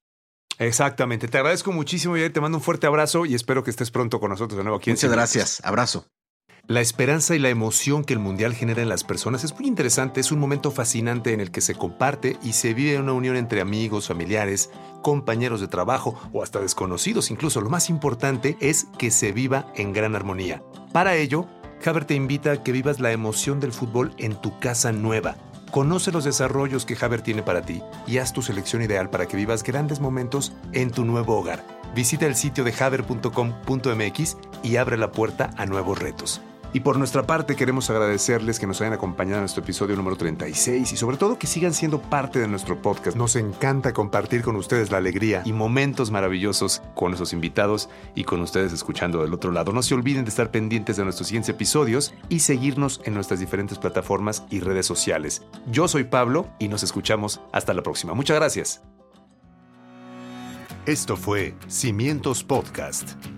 Exactamente. 0.59 1.29
Te 1.29 1.39
agradezco 1.39 1.73
muchísimo, 1.73 2.17
y 2.17 2.31
Te 2.31 2.41
mando 2.41 2.59
un 2.59 2.64
fuerte 2.64 2.87
abrazo 2.87 3.27
y 3.27 3.35
espero 3.35 3.62
que 3.62 3.71
estés 3.71 3.90
pronto 3.90 4.21
con 4.21 4.31
nosotros 4.31 4.59
de 4.59 4.64
nuevo 4.64 4.79
aquí. 4.79 4.90
Muchas 4.90 5.11
gracias. 5.11 5.61
Abrazo. 5.64 6.07
La 6.66 6.83
esperanza 6.83 7.35
y 7.35 7.38
la 7.38 7.49
emoción 7.49 8.05
que 8.05 8.12
el 8.12 8.19
Mundial 8.19 8.53
genera 8.53 8.83
en 8.83 8.90
las 8.90 9.03
personas 9.03 9.42
es 9.42 9.55
muy 9.55 9.66
interesante, 9.66 10.21
es 10.21 10.33
un 10.33 10.38
momento 10.38 10.71
fascinante 10.71 11.33
en 11.33 11.40
el 11.40 11.51
que 11.51 11.62
se 11.62 11.75
comparte 11.75 12.37
y 12.42 12.53
se 12.53 12.75
vive 12.75 13.01
una 13.01 13.14
unión 13.14 13.37
entre 13.37 13.62
amigos, 13.62 14.09
familiares, 14.09 14.69
compañeros 15.01 15.62
de 15.62 15.69
trabajo 15.69 16.21
o 16.31 16.42
hasta 16.42 16.61
desconocidos. 16.61 17.31
Incluso 17.31 17.62
lo 17.62 17.71
más 17.71 17.88
importante 17.88 18.59
es 18.61 18.87
que 18.99 19.11
se 19.11 19.33
viva 19.33 19.73
en 19.77 19.95
gran 19.95 20.14
armonía. 20.14 20.62
Para 20.92 21.16
ello, 21.16 21.49
Haber 21.87 22.05
te 22.05 22.14
invita 22.14 22.53
a 22.53 22.62
que 22.62 22.73
vivas 22.73 23.01
la 23.01 23.12
emoción 23.12 23.61
del 23.61 23.73
fútbol 23.73 24.12
en 24.19 24.38
tu 24.38 24.59
casa 24.59 24.92
nueva 24.92 25.37
Conoce 25.70 26.12
los 26.12 26.24
desarrollos 26.24 26.87
que 26.87 26.96
Haber 27.00 27.22
tiene 27.22 27.42
para 27.42 27.62
ti 27.62 27.83
y 28.07 28.18
haz 28.18 28.33
tu 28.33 28.42
selección 28.42 28.83
ideal 28.83 29.11
para 29.11 29.26
que 29.26 29.37
vivas 29.37 29.62
grandes 29.62 30.00
momentos 30.00 30.52
en 30.72 30.90
tu 30.90 31.04
nuevo 31.04 31.38
hogar. 31.38 31.64
Visita 31.94 32.26
el 32.26 32.37
sitio 32.37 32.64
de 32.64 32.74
haber.com.mx 32.78 34.37
y 34.62 34.76
abre 34.76 34.96
la 34.96 35.12
puerta 35.12 35.50
a 35.57 35.66
nuevos 35.66 35.98
retos. 35.98 36.40
Y 36.72 36.81
por 36.81 36.98
nuestra 36.98 37.26
parte 37.26 37.57
queremos 37.57 37.88
agradecerles 37.88 38.59
que 38.59 38.66
nos 38.66 38.81
hayan 38.81 38.92
acompañado 38.92 39.37
en 39.37 39.42
nuestro 39.42 39.62
episodio 39.62 39.96
número 39.96 40.16
36 40.16 40.92
y 40.92 40.96
sobre 40.96 41.16
todo 41.16 41.38
que 41.38 41.46
sigan 41.46 41.72
siendo 41.72 42.00
parte 42.00 42.38
de 42.38 42.48
nuestro 42.48 42.83
podcast. 42.83 43.16
Nos 43.16 43.37
encanta 43.37 43.92
compartir 43.92 44.42
con 44.42 44.57
ustedes 44.57 44.90
la 44.90 44.98
alegría 44.98 45.42
y 45.44 45.52
momentos 45.52 46.11
maravillosos 46.11 46.83
con 46.94 47.11
nuestros 47.11 47.33
invitados 47.33 47.88
y 48.14 48.24
con 48.24 48.40
ustedes 48.42 48.72
escuchando 48.72 49.22
del 49.22 49.33
otro 49.33 49.50
lado. 49.50 49.72
No 49.72 49.83
se 49.83 49.94
olviden 49.94 50.24
de 50.24 50.31
estar 50.31 50.50
pendientes 50.50 50.96
de 50.96 51.04
nuestros 51.04 51.28
siguientes 51.28 51.48
episodios 51.48 52.12
y 52.28 52.40
seguirnos 52.40 53.00
en 53.04 53.14
nuestras 53.14 53.40
diferentes 53.40 53.78
plataformas 53.78 54.44
y 54.50 54.61
redes 54.61 54.87
sociales. 54.87 55.42
Yo 55.70 55.88
soy 55.88 56.04
Pablo 56.04 56.48
y 56.59 56.68
nos 56.68 56.83
escuchamos 56.83 57.40
hasta 57.52 57.72
la 57.72 57.83
próxima. 57.83 58.14
Muchas 58.14 58.37
gracias. 58.37 58.83
Esto 60.87 61.16
fue 61.16 61.54
Cimientos 61.68 62.42
Podcast 62.44 63.38